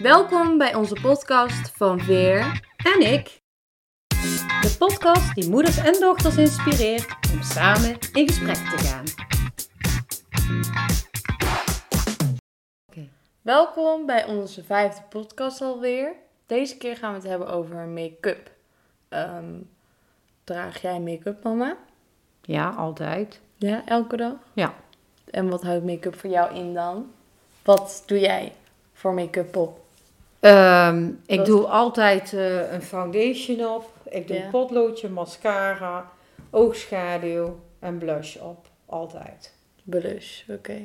Welkom 0.00 0.58
bij 0.58 0.74
onze 0.74 0.94
podcast 1.02 1.70
van 1.70 2.00
Veer 2.00 2.60
En 2.76 3.12
ik. 3.12 3.40
De 4.60 4.76
podcast 4.78 5.34
die 5.34 5.50
moeders 5.50 5.76
en 5.76 6.00
dochters 6.00 6.36
inspireert 6.36 7.16
om 7.32 7.42
samen 7.42 7.98
in 8.12 8.28
gesprek 8.28 8.54
te 8.54 8.78
gaan. 8.78 9.04
Welkom 13.42 14.06
bij 14.06 14.26
onze 14.26 14.64
vijfde 14.64 15.02
podcast 15.08 15.60
alweer. 15.60 16.12
Deze 16.46 16.76
keer 16.76 16.96
gaan 16.96 17.10
we 17.10 17.18
het 17.18 17.28
hebben 17.28 17.48
over 17.48 17.76
make-up. 17.76 18.50
Ehm, 19.08 19.54
draag 20.44 20.82
jij 20.82 21.00
make-up, 21.00 21.42
mama? 21.42 21.76
Ja, 22.42 22.68
altijd. 22.70 23.40
Ja, 23.56 23.82
elke 23.86 24.16
dag? 24.16 24.34
Ja. 24.52 24.74
En 25.30 25.48
wat 25.48 25.62
houdt 25.62 25.84
make-up 25.84 26.18
voor 26.18 26.30
jou 26.30 26.54
in 26.54 26.74
dan? 26.74 27.12
Wat 27.62 28.02
doe 28.06 28.18
jij 28.18 28.52
voor 28.92 29.14
make-up 29.14 29.56
op? 29.56 29.88
Ehm, 30.40 31.08
ik 31.26 31.44
doe 31.44 31.64
altijd 31.66 32.32
eh, 32.32 32.72
een 32.72 32.82
foundation 32.82 33.66
op. 33.74 33.92
Ik 34.08 34.26
doe 34.28 34.36
Ja. 34.36 34.44
een 34.44 34.50
potloodje, 34.50 35.08
mascara, 35.08 36.10
oogschaduw 36.50 37.60
en 37.78 37.98
blush 37.98 38.36
op. 38.36 38.66
Altijd. 38.86 39.52
Blush, 39.84 40.42
oké. 40.48 40.78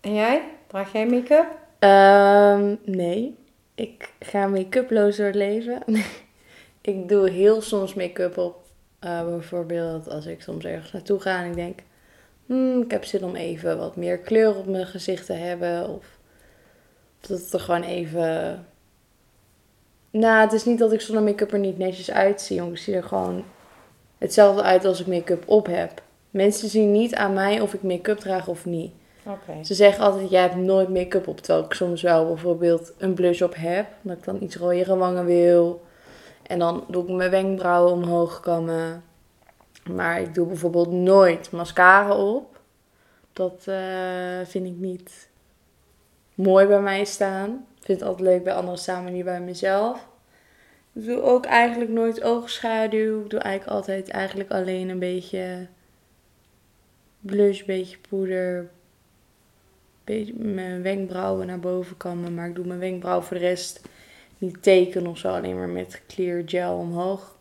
En 0.00 0.14
jij? 0.14 0.42
Draag 0.66 0.92
jij 0.92 1.06
make-up? 1.06 1.46
Ehm, 1.78 2.74
nee, 2.84 3.36
ik 3.74 4.12
ga 4.20 4.46
make-uploos 4.46 5.16
door 5.16 5.26
het 5.26 5.34
leven. 5.34 5.82
ik 6.80 7.08
doe 7.08 7.30
heel 7.30 7.60
soms 7.62 7.94
make-up 7.94 8.38
op. 8.38 8.56
Eh, 8.98 9.24
bijvoorbeeld 9.24 10.08
als 10.08 10.26
ik 10.26 10.42
soms 10.42 10.64
ergens 10.64 10.92
naartoe 10.92 11.20
ga 11.20 11.42
en 11.42 11.46
ik 11.50 11.54
denk... 11.54 11.78
"Hmm, 12.46 12.82
ik 12.82 12.90
heb 12.90 13.04
zin 13.04 13.24
om 13.24 13.34
even 13.36 13.78
wat 13.78 13.96
meer 13.96 14.18
kleur 14.18 14.56
op 14.56 14.66
mijn 14.66 14.86
gezicht 14.86 15.26
te 15.26 15.32
hebben. 15.32 15.88
Of 15.88 16.04
dat 17.20 17.38
het 17.38 17.52
er 17.52 17.60
gewoon 17.60 17.82
even... 17.82 18.64
Nou, 20.10 20.40
het 20.40 20.52
is 20.52 20.64
niet 20.64 20.78
dat 20.78 20.92
ik 20.92 21.00
zonder 21.00 21.24
make-up 21.24 21.52
er 21.52 21.58
niet 21.58 21.78
netjes 21.78 22.10
uitzie. 22.10 22.60
Want 22.60 22.72
ik 22.72 22.78
zie 22.78 22.94
er 22.94 23.02
gewoon 23.02 23.44
hetzelfde 24.18 24.62
uit 24.62 24.84
als 24.84 25.00
ik 25.00 25.06
make-up 25.06 25.48
op 25.48 25.66
heb. 25.66 26.02
Mensen 26.30 26.68
zien 26.68 26.92
niet 26.92 27.14
aan 27.14 27.32
mij 27.32 27.60
of 27.60 27.74
ik 27.74 27.82
make-up 27.82 28.18
draag 28.18 28.48
of 28.48 28.64
niet. 28.64 28.92
Ze 29.62 29.74
zeggen 29.74 30.04
altijd, 30.04 30.30
jij 30.30 30.40
hebt 30.40 30.56
nooit 30.56 30.88
make-up 30.88 31.26
op. 31.26 31.40
Terwijl 31.40 31.64
ik 31.64 31.72
soms 31.72 32.02
wel 32.02 32.26
bijvoorbeeld 32.26 32.92
een 32.98 33.14
blush 33.14 33.40
op 33.42 33.54
heb. 33.56 33.86
Dat 34.02 34.16
ik 34.16 34.24
dan 34.24 34.42
iets 34.42 34.56
rooiere 34.56 34.96
wangen 34.96 35.24
wil. 35.24 35.82
En 36.42 36.58
dan 36.58 36.84
doe 36.88 37.02
ik 37.02 37.10
mijn 37.10 37.30
wenkbrauwen 37.30 37.92
omhoog 37.92 38.40
kammen. 38.40 39.02
Maar 39.92 40.20
ik 40.20 40.34
doe 40.34 40.46
bijvoorbeeld 40.46 40.90
nooit 40.90 41.50
mascara 41.50 42.14
op. 42.14 42.60
Dat 43.32 43.62
eh, 43.64 43.76
vind 44.44 44.66
ik 44.66 44.76
niet 44.76 45.28
mooi 46.42 46.66
bij 46.66 46.80
mij 46.80 47.04
staan. 47.04 47.50
Ik 47.50 47.86
vind 47.86 48.00
het 48.00 48.08
altijd 48.08 48.28
leuk 48.28 48.44
bij 48.44 48.54
anderen 48.54 48.78
staan, 48.78 49.02
maar 49.02 49.12
niet 49.12 49.24
bij 49.24 49.40
mezelf. 49.40 50.08
Ik 50.92 51.04
doe 51.04 51.22
ook 51.22 51.44
eigenlijk 51.44 51.90
nooit 51.90 52.22
oogschaduw. 52.22 53.22
Ik 53.24 53.30
doe 53.30 53.40
eigenlijk 53.40 53.76
altijd 53.76 54.08
eigenlijk 54.08 54.50
alleen 54.50 54.88
een 54.88 54.98
beetje 54.98 55.66
blush, 57.20 57.64
beetje 57.64 57.98
poeder, 58.08 58.70
beetje 60.04 60.34
mijn 60.34 60.82
wenkbrauwen 60.82 61.46
naar 61.46 61.60
boven 61.60 61.96
kammen. 61.96 62.34
Maar 62.34 62.48
ik 62.48 62.54
doe 62.54 62.66
mijn 62.66 62.78
wenkbrauwen 62.78 63.26
voor 63.26 63.38
de 63.38 63.42
rest 63.42 63.80
niet 64.38 64.62
tekenen 64.62 65.10
of 65.10 65.18
zo. 65.18 65.28
Alleen 65.28 65.56
maar 65.56 65.68
met 65.68 66.02
clear 66.06 66.42
gel 66.46 66.76
omhoog. 66.76 67.36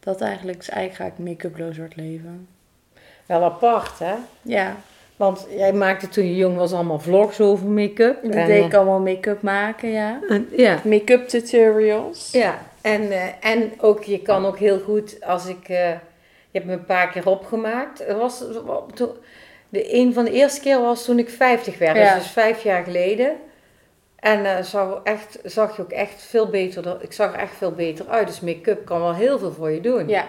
Dat 0.00 0.20
eigenlijk 0.20 0.58
is 0.58 0.68
eigenlijk 0.68 1.16
ga 1.16 1.22
ik 1.22 1.28
make-uploos 1.28 1.76
door 1.76 1.84
het 1.84 1.96
leven. 1.96 2.48
Wel 3.26 3.42
apart, 3.44 3.98
hè? 3.98 4.14
Ja, 4.42 4.76
Want 5.16 5.46
jij 5.56 5.72
maakte 5.72 6.08
toen 6.08 6.26
je 6.26 6.36
jong 6.36 6.56
was 6.56 6.72
allemaal 6.72 6.98
vlogs 6.98 7.40
over 7.40 7.66
make-up. 7.66 8.22
dat 8.22 8.34
En, 8.34 8.46
deed 8.46 8.64
ik 8.64 8.74
allemaal 8.74 9.00
make-up 9.00 9.42
maken, 9.42 9.88
ja. 9.90 10.20
eh, 10.28 10.34
en- 10.36 10.48
ja. 10.56 10.80
Make-up 10.84 11.28
tutorials. 11.28 12.28
Ja, 12.32 12.58
en, 12.80 13.10
eh, 13.10 13.22
en 13.40 13.72
ook, 13.80 14.04
je 14.04 14.18
kan 14.22 14.46
ook 14.46 14.58
heel 14.58 14.78
goed, 14.80 15.16
als 15.24 15.46
ik, 15.46 15.68
eh, 15.68 15.90
je 16.50 16.58
hebt 16.58 16.64
me 16.66 16.72
een 16.72 16.84
paar 16.84 17.10
keer 17.10 17.26
opgemaakt. 17.28 18.04
Was, 18.16 18.38
de, 19.68 19.94
een 19.94 20.12
van 20.14 20.24
de 20.24 20.30
eerste 20.32 20.60
keer 20.60 20.80
was 20.80 21.04
toen 21.04 21.18
ik 21.18 21.30
50 21.30 21.78
werd, 21.78 21.96
Ja. 21.96 22.14
dus, 22.14 22.22
dus 22.22 22.32
vijf 22.32 22.62
jaar 22.62 22.84
geleden. 22.84 23.36
En 24.16 24.44
eh 24.56 24.62
zag, 24.64 25.00
echt, 25.04 25.38
zag 25.44 25.76
je 25.76 25.82
ook 25.82 25.90
echt 25.90 26.22
veel 26.22 26.46
beter, 26.48 26.86
er- 26.88 26.96
ik 27.02 27.12
zag 27.12 27.32
er 27.34 27.38
echt 27.40 27.56
veel 27.56 27.72
beter 27.72 28.08
uit. 28.08 28.26
Dus 28.26 28.40
make-up 28.40 28.84
kan 28.84 29.00
wel 29.00 29.14
heel 29.14 29.38
veel 29.38 29.52
voor 29.52 29.70
je 29.70 29.80
doen. 29.80 30.08
Ja, 30.08 30.24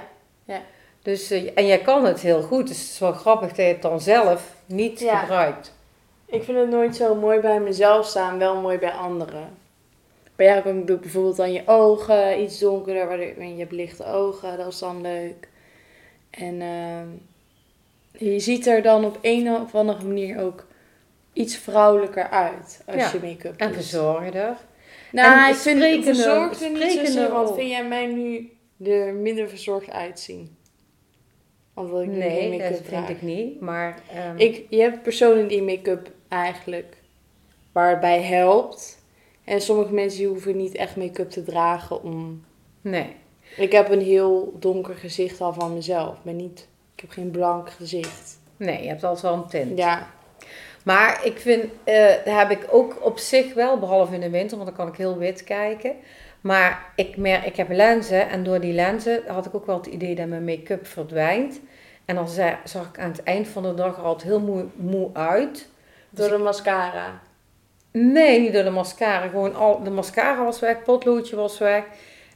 Dus, 1.01 1.31
eh, 1.31 1.51
en 1.55 1.67
jij 1.67 1.77
kan 1.79 2.05
het 2.05 2.19
heel 2.19 2.41
goed, 2.41 2.67
dus 2.67 2.79
het 2.79 2.89
is 2.89 2.99
wel 2.99 3.11
grappig 3.11 3.47
dat 3.47 3.57
je 3.57 3.61
het 3.61 3.81
dan 3.81 4.01
zelf 4.01 4.52
niet 4.65 4.99
Ja. 4.99 5.19
gebruikt. 5.19 5.73
ik 6.25 6.43
vind 6.43 6.57
het 6.57 6.69
nooit 6.69 6.95
zo 6.95 7.15
mooi 7.15 7.39
bij 7.39 7.59
mezelf 7.59 8.05
staan, 8.05 8.37
wel 8.39 8.61
mooi 8.61 8.77
bij 8.77 8.91
anderen. 8.91 9.49
Bij 10.35 10.45
jou 10.45 10.85
doe 10.85 10.95
ik 10.95 11.01
bijvoorbeeld 11.01 11.39
aan 11.39 11.53
je 11.53 11.61
ogen 11.65 12.41
iets 12.41 12.59
donkerder, 12.59 13.07
waardoor 13.07 13.43
je 13.43 13.55
hebt 13.57 13.71
lichte 13.71 14.05
ogen, 14.05 14.57
dat 14.57 14.67
is 14.67 14.79
dan 14.79 15.01
leuk. 15.01 15.49
En 16.29 16.61
ehm, 16.61 17.07
je 18.25 18.39
ziet 18.39 18.67
er 18.67 18.81
dan 18.81 19.05
op 19.05 19.17
een 19.21 19.51
of 19.55 19.75
andere 19.75 20.03
manier 20.05 20.39
ook 20.41 20.65
iets 21.33 21.57
vrouwelijker 21.57 22.29
uit 22.29 22.81
als 22.85 22.95
Ja, 22.95 23.11
je 23.13 23.19
make-up 23.27 23.59
En 23.59 23.73
verzorgder. 23.73 24.55
Nou, 25.11 25.33
en 25.43 25.49
ik 25.49 25.55
vind 25.55 25.77
sprekende- 25.77 26.03
verzorgd 26.15 26.61
er 26.61 26.69
niet 26.69 26.91
zozeer, 26.91 27.29
want 27.31 27.55
vind 27.55 27.69
jij 27.69 27.87
mij 27.87 28.05
nu 28.05 28.51
er 28.89 29.13
minder 29.13 29.49
verzorgd 29.49 29.91
uitzien? 29.91 30.57
Omdat 31.73 32.01
ik 32.01 32.07
nu 32.07 32.21
geen 32.21 32.29
Nee, 32.29 32.49
make-up 32.57 32.71
dat 32.77 32.81
vind 32.85 33.09
ik 33.09 33.21
niet, 33.21 33.59
maar... 33.61 33.99
ehm, 34.13 34.37
Ik, 34.37 34.65
je 34.69 34.81
hebt 34.81 35.03
personen 35.03 35.47
die 35.47 35.61
make-up 35.63 36.11
eigenlijk 36.27 36.97
waarbij 37.71 38.21
helpt. 38.21 39.01
En 39.43 39.61
sommige 39.61 39.93
mensen 39.93 40.19
die 40.19 40.27
hoeven 40.27 40.57
niet 40.57 40.75
echt 40.75 40.95
make-up 40.95 41.29
te 41.29 41.43
dragen 41.43 42.03
om... 42.03 42.43
Nee. 42.81 43.15
Ik 43.57 43.71
heb 43.71 43.89
een 43.89 44.01
heel 44.01 44.53
donker 44.59 44.95
gezicht 44.95 45.41
al 45.41 45.53
van 45.53 45.73
mezelf. 45.73 46.13
Ik, 46.17 46.23
ben 46.23 46.35
niet, 46.35 46.67
ik 46.95 47.01
heb 47.01 47.09
geen 47.09 47.31
blank 47.31 47.69
gezicht. 47.69 48.39
Nee, 48.57 48.81
je 48.81 48.87
hebt 48.87 49.03
altijd 49.03 49.21
wel 49.21 49.33
een 49.33 49.47
tint. 49.47 49.77
Ja, 49.77 50.07
Maar 50.83 51.25
ik 51.25 51.37
vind, 51.39 51.63
eh 51.83 51.95
daar 52.25 52.39
heb 52.47 52.51
ik 52.51 52.67
ook 52.71 53.05
op 53.05 53.17
zich 53.17 53.53
wel, 53.53 53.79
behalve 53.79 54.13
in 54.13 54.19
de 54.21 54.29
winter, 54.29 54.57
want 54.57 54.69
dan 54.69 54.77
kan 54.77 54.87
ik 54.87 54.97
heel 54.97 55.17
wit 55.17 55.43
kijken. 55.43 55.95
Maar 56.43 56.91
ik, 56.95 57.17
merk, 57.17 57.45
ik 57.45 57.55
heb 57.55 57.69
lenzen 57.71 58.29
en 58.29 58.43
door 58.43 58.59
die 58.59 58.73
lenzen 58.73 59.21
had 59.27 59.45
ik 59.45 59.55
ook 59.55 59.65
wel 59.65 59.77
het 59.77 59.85
idee 59.85 60.15
dat 60.15 60.27
mijn 60.27 60.43
make-up 60.45 60.87
verdwijnt. 60.87 61.59
En 62.05 62.15
dan 62.15 62.27
za- 62.27 62.59
zag 62.63 62.87
ik 62.87 62.99
aan 62.99 63.09
het 63.11 63.23
eind 63.23 63.47
van 63.47 63.63
de 63.63 63.73
dag 63.73 63.97
er 63.97 64.03
altijd 64.03 64.27
heel 64.29 64.39
moe, 64.39 64.65
moe 64.75 65.09
uit. 65.13 65.69
door 66.09 66.29
de 66.29 66.37
mascara. 66.37 67.19
Nee, 67.91 68.39
niet 68.39 68.53
door 68.53 68.63
de 68.63 68.69
mascara. 68.69 69.27
Gewoon 69.27 69.55
al, 69.55 69.83
de 69.83 69.89
mascara 69.89 70.43
was 70.43 70.59
weg, 70.59 70.83
potloodje 70.83 71.35
was 71.35 71.57
weg. 71.57 71.83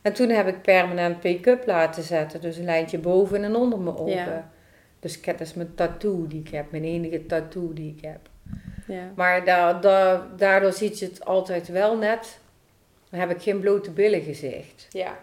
En 0.01 0.13
toen 0.13 0.29
heb 0.29 0.47
ik 0.47 0.61
permanent 0.61 1.23
make-up 1.23 1.65
laten 1.65 2.03
zetten. 2.03 2.41
Dus 2.41 2.57
een 2.57 2.65
lijntje 2.65 2.97
boven 2.97 3.43
en 3.43 3.55
onder 3.55 3.79
mijn 3.79 3.97
ogen. 3.97 4.15
Ja. 4.15 4.49
Dus 4.99 5.17
ik 5.17 5.25
heb, 5.25 5.37
dat 5.37 5.47
is 5.47 5.53
mijn 5.53 5.75
tattoo 5.75 6.27
die 6.27 6.39
ik 6.39 6.49
heb. 6.49 6.71
Mijn 6.71 6.83
enige 6.83 7.25
tattoo 7.25 7.73
die 7.73 7.95
ik 7.97 8.05
heb. 8.05 8.19
Ja. 8.87 9.11
Maar 9.15 9.45
da, 9.45 9.73
da, 9.73 10.27
daardoor 10.37 10.73
ziet 10.73 10.99
je 10.99 11.05
het 11.05 11.25
altijd 11.25 11.67
wel 11.67 11.97
net. 11.97 12.39
Dan 13.09 13.19
heb 13.19 13.29
ik 13.29 13.41
geen 13.41 13.59
blote 13.59 13.91
billen 13.91 14.21
gezicht. 14.21 14.87
ja. 14.89 15.17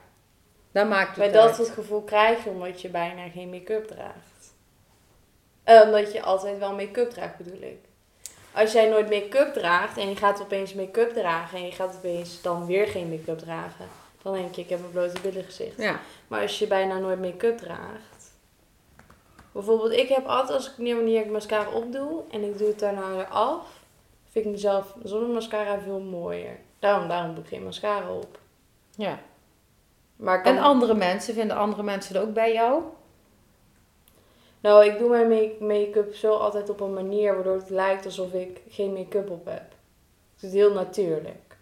Dat 0.73 0.89
maakt 0.89 1.17
Maar 1.17 1.27
het 1.27 1.35
dat 1.35 1.49
uit. 1.49 1.57
het 1.59 1.69
gevoel 1.69 2.03
krijg 2.03 2.45
je 2.45 2.51
omdat 2.51 2.81
je 2.81 2.89
bijna 2.89 3.29
geen 3.29 3.51
make-up 3.51 3.87
draagt. 3.87 4.55
Eh, 5.65 5.81
omdat 5.83 6.13
je 6.13 6.23
altijd 6.23 6.59
wel 6.59 6.75
make-up 6.75 7.11
draagt, 7.11 7.37
bedoel 7.37 7.63
ik. 7.63 7.79
Als 8.55 8.73
jij 8.73 8.89
nooit 8.89 9.11
make-up 9.11 9.53
draagt 9.53 9.97
en 9.99 10.09
je 10.09 10.17
gaat 10.17 10.41
opeens 10.41 10.75
make-up 10.75 11.13
dragen 11.13 11.59
en 11.59 11.65
je 11.65 11.73
gaat 11.73 11.95
opeens 11.97 12.43
dan 12.43 12.67
weer 12.67 12.87
geen 12.87 13.09
make-up 13.09 13.39
dragen, 13.39 13.87
dan 14.23 14.33
denk 14.33 14.55
je, 14.55 14.63
ik 14.63 14.69
heb 14.69 14.79
een 14.79 14.91
blote 14.91 15.21
billen 15.21 15.45
gezicht. 15.45 15.77
Ja. 15.77 16.01
Maar 16.29 16.41
als 16.43 16.59
je 16.59 16.67
bijna 16.67 16.99
nooit 16.99 17.21
make-up 17.21 17.59
draagt. 17.59 18.33
Bijvoorbeeld, 19.53 19.93
ik 19.93 20.09
heb 20.09 20.27
altijd 20.27 20.57
als 20.59 20.67
ik 20.77 20.95
wanneer 20.95 21.21
ik 21.21 21.31
mascara 21.31 21.71
opdoe 21.71 22.23
en 22.31 22.43
ik 22.45 22.59
doe 22.59 22.69
het 22.69 22.79
daarna 22.79 23.15
weer 23.17 23.27
af, 23.27 23.67
vind 24.31 24.45
ik 24.45 24.51
mezelf 24.51 24.95
zonder 25.03 25.29
mascara 25.29 25.81
veel 25.81 26.01
mooier. 26.01 26.59
Daarom, 26.85 27.09
daarom 27.09 27.35
doe 27.35 27.43
ik 27.45 27.49
geen 27.51 27.65
mascara 27.65 28.11
op. 28.13 28.39
ja. 28.97 29.19
Maar 30.17 30.43
kan 30.43 30.57
En 30.57 30.63
andere 30.63 30.95
mensen, 30.95 31.35
vinden 31.35 31.57
andere 31.57 31.83
mensen 31.83 32.15
het 32.15 32.25
ook 32.25 32.33
bij 32.33 32.53
jou? 32.53 32.83
Nou, 34.61 34.85
ik 34.85 34.99
doe 34.99 35.09
mijn 35.09 35.29
make- 35.29 35.57
make-up 35.65 36.15
zo 36.15 36.33
altijd 36.37 36.71
op 36.71 36.81
een 36.81 36.93
manier 36.95 37.35
waardoor 37.35 37.57
het 37.57 37.71
lijkt 37.71 38.05
alsof 38.05 38.33
ik 38.33 38.61
geen 38.69 38.93
make-up 38.93 39.31
op 39.31 39.45
heb. 39.45 39.73
Het 40.35 40.43
is 40.43 40.53
heel 40.53 40.73
natuurlijk. 40.73 41.57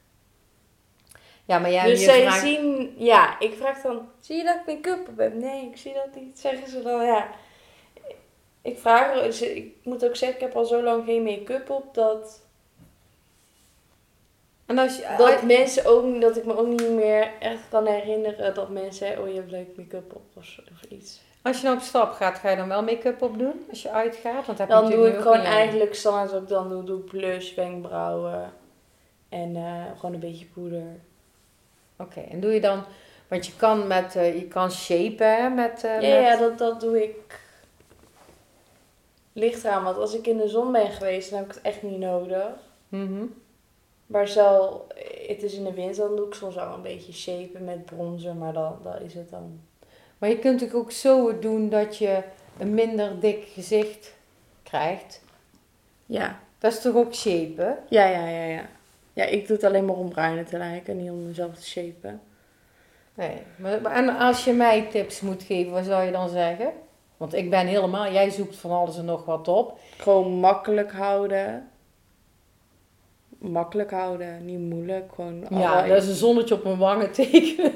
Ja, 1.44 1.58
maar 1.58 1.70
jij 1.70 1.84
dus 1.84 2.04
zij 2.04 2.20
vraagt- 2.20 2.40
zien, 2.40 2.94
ja, 2.96 3.38
ik 3.40 3.54
vraag 3.54 3.80
dan, 3.82 4.08
zie 4.20 4.36
je 4.36 4.44
dat 4.44 4.56
ik 4.56 4.66
make-up 4.66 5.08
op 5.08 5.18
heb? 5.18 5.34
Nee, 5.34 5.66
ik 5.70 5.76
zie 5.76 5.92
dat 5.94 6.14
niet. 6.14 6.38
Zeggen 6.38 6.68
ze 6.68 6.82
dan, 6.82 7.04
ja. 7.04 7.30
Ik 8.62 8.78
vraag, 8.78 9.32
ze- 9.32 9.56
ik 9.56 9.74
moet 9.82 10.04
ook 10.04 10.16
zeggen, 10.16 10.38
ik 10.38 10.44
heb 10.44 10.56
al 10.56 10.64
zo 10.64 10.82
lang 10.82 11.04
geen 11.04 11.22
make-up 11.22 11.70
op 11.70 11.94
dat, 11.94 12.42
En 14.72 14.78
als 14.78 14.96
je, 14.96 15.14
dat 15.16 15.42
mensen 15.42 15.84
ook, 15.86 16.20
dat 16.20 16.36
ik 16.36 16.44
me 16.44 16.56
ook 16.56 16.66
niet 16.66 16.90
meer 16.90 17.30
echt 17.40 17.60
kan 17.70 17.86
herinneren 17.86 18.54
dat 18.54 18.68
mensen 18.70 19.18
oh 19.18 19.28
je 19.28 19.34
hebt 19.34 19.50
leuk 19.50 19.76
make-up 19.76 20.14
op 20.14 20.22
of, 20.36 20.58
iets. 20.88 21.20
als 21.42 21.58
je 21.58 21.64
nou 21.64 21.76
op 21.76 21.82
stap 21.82 22.12
gaat, 22.12 22.38
ga 22.38 22.50
je 22.50 22.56
dan 22.56 22.68
wel 22.68 22.82
make-up 22.82 23.22
op 23.22 23.38
doen? 23.38 23.64
Als 23.70 23.82
je 23.82 23.90
uitgaat? 23.90 24.46
Want 24.46 24.58
heb 24.58 24.68
je 24.68 24.74
Dan 24.74 24.90
doe 24.90 25.08
ik 25.08 25.14
ook 25.14 25.22
gewoon 25.22 25.38
eigenlijk 25.40 25.94
standaard 25.94 26.42
ik 26.42 26.48
dan 26.48 26.68
doe, 26.68 26.84
doe 26.84 26.98
blush, 27.00 27.54
wenkbrauwen. 27.54 28.52
En 29.28 29.56
eh, 29.56 29.84
gewoon 29.96 30.14
een 30.14 30.20
beetje 30.20 30.46
poeder. 30.46 31.00
Oké, 31.98 32.20
en 32.20 32.40
doe 32.40 32.52
je 32.52 32.60
dan, 32.60 32.84
want 33.28 33.46
je 33.46 33.52
kan 33.56 33.86
met, 33.86 34.16
eh, 34.16 34.34
je 34.34 34.48
kan 34.48 34.70
shapen 34.70 35.36
hè, 35.36 35.48
met, 35.48 35.84
eh, 35.84 36.00
Ja, 36.00 36.14
met- 36.14 36.26
ja 36.26 36.36
dat, 36.36 36.58
dat 36.58 36.80
doe 36.80 37.02
ik. 37.02 37.40
Ligt 39.32 39.64
eraan, 39.64 39.84
want 39.84 39.96
als 39.96 40.14
ik 40.14 40.26
in 40.26 40.36
de 40.36 40.48
zon 40.48 40.72
ben 40.72 40.90
geweest, 40.90 41.30
dan 41.30 41.38
heb 41.38 41.48
ik 41.48 41.54
het 41.54 41.64
echt 41.64 41.82
niet 41.82 41.98
nodig. 41.98 42.48
Mhm. 42.88 43.24
Maar 44.12 44.28
zo, 44.28 44.80
het 45.28 45.42
is 45.42 45.54
in 45.54 45.64
de 45.64 45.72
winter, 45.72 46.06
dan 46.06 46.16
doe 46.16 46.26
ik 46.26 46.34
soms 46.34 46.54
wel 46.54 46.74
een 46.74 46.82
beetje 46.82 47.12
shapen 47.12 47.64
met 47.64 47.84
bronzer, 47.84 48.34
maar 48.34 48.52
dan, 48.52 48.76
dan 48.82 49.00
is 49.00 49.14
het 49.14 49.30
dan. 49.30 49.60
Maar 50.18 50.28
je 50.28 50.38
kunt 50.38 50.52
natuurlijk 50.52 50.78
ook 50.78 50.90
zo 50.92 51.38
doen 51.38 51.68
dat 51.68 51.96
je 51.96 52.22
een 52.58 52.74
minder 52.74 53.20
dik 53.20 53.44
gezicht 53.52 54.14
krijgt. 54.62 55.22
Ja. 56.06 56.40
Dat 56.58 56.72
is 56.72 56.80
toch 56.80 56.94
ook 56.94 57.14
shapen? 57.14 57.78
Ja, 57.88 58.04
ja, 58.06 58.26
ja, 58.28 58.44
ja. 58.44 58.66
Ja, 59.12 59.24
ik 59.24 59.46
doe 59.46 59.56
het 59.56 59.64
alleen 59.64 59.84
maar 59.84 59.96
om 59.96 60.08
bruinen 60.08 60.44
te 60.44 60.58
lijken, 60.58 60.96
niet 60.96 61.10
om 61.10 61.26
mezelf 61.26 61.54
te 61.54 61.64
shapen. 61.66 62.20
Nee. 63.14 63.36
Maar, 63.56 63.80
maar- 63.80 63.92
en 63.92 64.16
als 64.16 64.44
je 64.44 64.52
mij 64.52 64.82
tips 64.82 65.20
moet 65.20 65.42
geven, 65.42 65.72
wat 65.72 65.84
zou 65.84 66.04
je 66.04 66.12
dan 66.12 66.28
zeggen? 66.28 66.72
Want 67.16 67.34
ik 67.34 67.50
ben 67.50 67.66
helemaal, 67.66 68.12
jij 68.12 68.30
zoekt 68.30 68.56
van 68.56 68.70
alles 68.70 68.98
en 68.98 69.04
nog 69.04 69.24
wat 69.24 69.48
op. 69.48 69.78
Gewoon 69.96 70.32
makkelijk 70.32 70.92
houden. 70.92 71.70
Makkelijk 73.42 73.90
houden, 73.90 74.44
niet 74.44 74.58
moeilijk. 74.58 75.12
Gewoon 75.14 75.44
Ja, 75.50 75.86
dat 75.86 76.02
is 76.02 76.08
een 76.08 76.14
zonnetje 76.14 76.54
op 76.54 76.64
mijn 76.64 76.78
wangen 76.78 77.12
tekenen. 77.22 77.72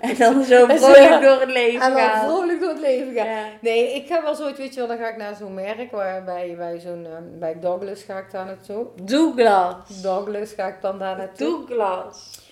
En 0.00 0.16
dan 0.18 0.44
zo 0.44 0.66
En 0.66 0.78
vrolijk 0.78 1.22
door 1.22 1.40
het 1.40 1.50
leven 1.52 1.80
En 1.80 1.92
dan 1.92 2.00
gaan. 2.00 2.28
vrolijk 2.28 2.60
door 2.60 2.68
het 2.70 2.80
leven 2.80 3.14
gaan. 3.14 3.26
Ja. 3.26 3.44
Nee, 3.60 3.94
ik 3.94 4.06
ga 4.06 4.22
wel 4.22 4.34
zoiets, 4.34 4.58
weet 4.58 4.74
je 4.74 4.78
wel, 4.80 4.88
dan 4.88 4.98
ga 4.98 5.08
ik 5.08 5.16
naar 5.16 5.34
zo'n 5.36 5.54
merk, 5.54 5.90
waar, 5.90 6.24
bij, 6.24 6.54
bij 6.56 6.78
zo'n, 6.78 7.04
eh, 7.06 7.38
bij 7.38 7.58
Douglas 7.60 8.02
ga 8.02 8.18
ik 8.18 8.30
daar 8.30 8.44
naartoe. 8.46 8.86
Douglas. 9.02 10.02
Douglas 10.02 10.52
ga 10.52 10.66
ik 10.66 10.76
dan 10.80 10.98
daar 10.98 11.16
naartoe. 11.16 11.64
Douglas. 11.66 12.46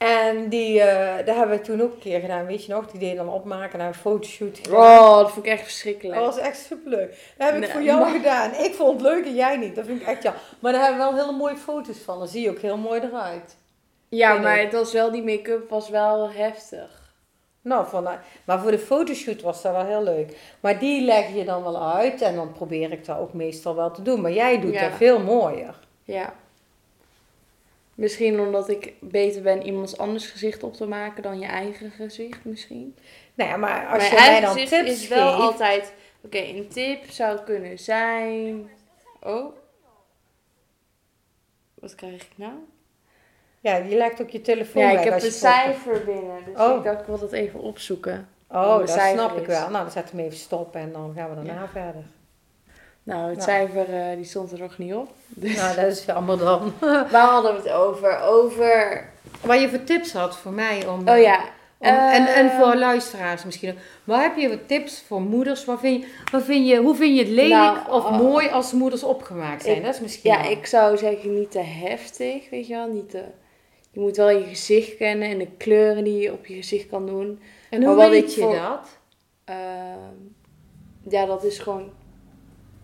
En 0.00 0.48
die, 0.48 0.80
eh 0.80 1.26
dat 1.26 1.36
hebben 1.36 1.56
we 1.58 1.62
toen 1.64 1.82
ook 1.82 1.92
een 1.92 1.98
keer 1.98 2.20
gedaan, 2.20 2.46
weet 2.46 2.64
je 2.64 2.72
nog, 2.72 2.90
die 2.90 3.00
deden 3.00 3.16
dan 3.16 3.34
opmaken 3.34 3.78
naar 3.78 3.88
een 3.88 3.94
fotoshoot. 3.94 4.60
Oh, 4.70 5.16
dat 5.16 5.30
vond 5.30 5.46
ik 5.46 5.52
echt 5.52 5.62
verschrikkelijk. 5.62 6.14
Dat 6.18 6.24
was 6.34 6.38
echt 6.38 6.58
superleuk. 6.58 7.08
Dat 7.36 7.46
heb 7.46 7.54
ik 7.54 7.60
Nee, 7.60 7.70
voor 7.70 7.82
jou 7.82 8.00
maar- 8.00 8.10
gedaan. 8.10 8.54
Ik 8.54 8.74
vond 8.74 8.92
het 8.92 9.10
leuk 9.10 9.24
en 9.24 9.34
jij 9.34 9.56
niet. 9.56 9.74
Dat 9.76 9.86
vind 9.86 10.00
ik 10.00 10.06
echt 10.06 10.22
ja. 10.22 10.34
Maar 10.58 10.72
daar 10.72 10.82
hebben 10.84 11.06
we 11.06 11.12
wel 11.14 11.20
hele 11.24 11.36
mooie 11.36 11.56
foto's 11.56 11.98
van. 11.98 12.18
Dan 12.18 12.28
zie 12.28 12.42
je 12.42 12.50
ook 12.50 12.58
heel 12.58 12.76
mooi 12.76 13.00
eruit. 13.00 13.56
ja, 14.08 14.38
maar 14.38 14.56
ik. 14.56 14.62
het 14.64 14.72
was 14.72 14.92
wel, 14.92 15.10
die 15.10 15.22
make-up 15.22 15.70
was 15.70 15.88
wel 15.88 16.30
heftig. 16.30 16.98
Nou, 17.62 17.86
van, 17.88 18.08
maar 18.44 18.60
voor 18.60 18.70
de 18.70 18.78
fotoshoot 18.78 19.42
was 19.42 19.62
dat 19.62 19.72
wel 19.72 19.84
heel 19.84 20.02
leuk. 20.02 20.36
Maar 20.60 20.78
die 20.78 21.04
leg 21.04 21.34
je 21.34 21.44
dan 21.44 21.62
wel 21.62 21.92
uit 21.94 22.22
en 22.22 22.34
dan 22.34 22.52
probeer 22.52 22.92
ik 22.92 23.04
dat 23.06 23.18
ook 23.18 23.32
meestal 23.32 23.74
wel 23.76 23.90
te 23.90 24.02
doen. 24.02 24.20
Maar 24.20 24.32
jij 24.32 24.60
doet 24.60 24.74
Ja. 24.74 24.80
dat 24.88 24.96
veel 24.96 25.18
mooier. 25.20 25.74
Ja. 26.04 26.32
Misschien 28.00 28.40
omdat 28.40 28.68
ik 28.68 28.92
beter 29.00 29.42
ben 29.42 29.66
iemands 29.66 29.98
anders 29.98 30.26
gezicht 30.26 30.62
op 30.62 30.74
te 30.74 30.86
maken 30.86 31.22
dan 31.22 31.38
je 31.38 31.46
eigen 31.46 31.90
gezicht 31.90 32.44
misschien. 32.44 32.96
Nou 33.34 33.50
ja, 33.50 33.56
maar 33.56 33.86
als 33.86 33.96
Mijn 33.98 34.10
je 34.10 34.16
mij 34.16 34.26
eigen 34.26 34.42
dan 34.42 34.52
gezicht 34.52 34.70
tips 34.70 34.90
is 35.02 35.08
wel 35.08 35.28
geeft... 35.30 35.42
altijd... 35.42 35.92
Oké, 36.20 36.38
een 36.38 36.68
tip 36.68 37.10
zou 37.10 37.40
kunnen 37.40 37.78
zijn... 37.78 38.70
Oh. 39.22 39.54
Wat 41.74 41.94
krijg 41.94 42.22
ik 42.22 42.32
nou? 42.34 42.52
Ja, 43.60 43.76
je 43.76 43.96
legt 43.96 44.22
ook 44.22 44.30
je 44.30 44.40
telefoon 44.40 44.82
Ja, 44.82 44.90
ik 44.90 45.04
heb 45.04 45.22
een 45.22 45.30
cijfer 45.32 46.04
binnen. 46.04 46.44
Dus 46.44 46.58
Oh. 46.58 46.76
ik 46.76 46.84
dacht, 46.84 47.00
ik 47.00 47.06
wil 47.06 47.18
dat 47.18 47.32
even 47.32 47.60
opzoeken. 47.60 48.28
Oh, 48.48 48.78
dat 48.78 48.90
snap 48.90 49.36
ik 49.38 49.46
wel. 49.46 49.70
Nou, 49.70 49.90
dan 49.92 50.02
we 50.04 50.10
hem 50.10 50.20
even 50.20 50.38
stoppen 50.38 50.80
en 50.80 50.92
dan 50.92 51.12
gaan 51.16 51.28
we 51.28 51.34
daarna 51.34 51.60
Ja. 51.60 51.68
verder. 51.68 52.04
Nou, 53.10 53.28
het 53.28 53.36
Nou. 53.38 53.48
cijfer 53.50 53.94
eh, 54.10 54.16
die 54.16 54.24
stond 54.24 54.52
er 54.52 54.58
nog 54.58 54.78
niet 54.78 54.94
op. 54.94 55.08
Dus 55.28 55.56
Nou, 55.56 55.76
dat 55.76 55.84
is 55.86 56.04
jammer 56.04 56.38
dan. 56.38 56.72
waar 57.12 57.28
hadden 57.28 57.52
we 57.54 57.58
het 57.68 57.70
over? 57.72 58.20
Over... 58.20 59.04
Wat 59.40 59.60
je 59.60 59.68
voor 59.68 59.84
tips 59.84 60.12
had 60.12 60.36
voor 60.36 60.52
mij 60.52 60.86
om... 60.86 61.08
Oh 61.08 61.18
ja. 61.18 61.38
Om- 61.78 61.86
en, 61.88 62.26
en 62.26 62.50
Eh, 62.50 62.58
voor 62.60 62.74
luisteraars 62.76 63.44
misschien 63.44 63.70
ook. 63.70 63.76
Maar 64.04 64.22
heb 64.22 64.36
je 64.36 64.48
wat 64.48 64.68
tips 64.68 65.02
voor 65.06 65.20
moeders? 65.22 65.64
Wat 65.64 65.80
vind 65.80 66.02
je, 66.02 66.08
wat 66.32 66.42
vind 66.42 66.68
je, 66.68 66.76
hoe 66.76 66.94
vind 66.94 67.16
je 67.16 67.22
het 67.22 67.32
lelijk 67.32 67.50
Nou, 67.86 67.90
of 67.90 68.04
oh. 68.04 68.18
mooi 68.18 68.48
als 68.48 68.72
moeders 68.72 69.02
opgemaakt 69.02 69.62
zijn? 69.62 69.76
Ik- 69.76 69.84
dat 69.84 69.94
is 69.94 70.00
misschien 70.00 70.30
Ja, 70.30 70.42
wel- 70.42 70.50
ik 70.50 70.66
zou 70.66 70.96
zeggen 70.96 71.34
niet 71.34 71.50
te 71.50 71.58
heftig, 71.58 72.50
weet 72.50 72.66
je 72.66 72.74
wel. 72.74 72.86
Niet 72.92 73.10
te... 73.10 73.22
Je 73.92 74.00
moet 74.00 74.16
wel 74.16 74.30
je 74.30 74.44
gezicht 74.44 74.96
kennen 74.96 75.28
en 75.28 75.38
de 75.38 75.48
kleuren 75.58 76.04
die 76.04 76.18
je 76.22 76.32
op 76.32 76.46
je 76.46 76.54
gezicht 76.54 76.88
kan 76.88 77.06
doen. 77.06 77.40
En 77.70 77.78
maar 77.80 77.88
hoe 77.88 77.96
wat 77.98 78.08
weet 78.08 78.22
ik 78.22 78.28
je 78.34 78.40
voor- 78.40 78.54
dat? 78.54 78.98
Ehm, 79.44 80.14
ja, 81.08 81.26
dat 81.26 81.44
is 81.44 81.58
gewoon... 81.58 81.90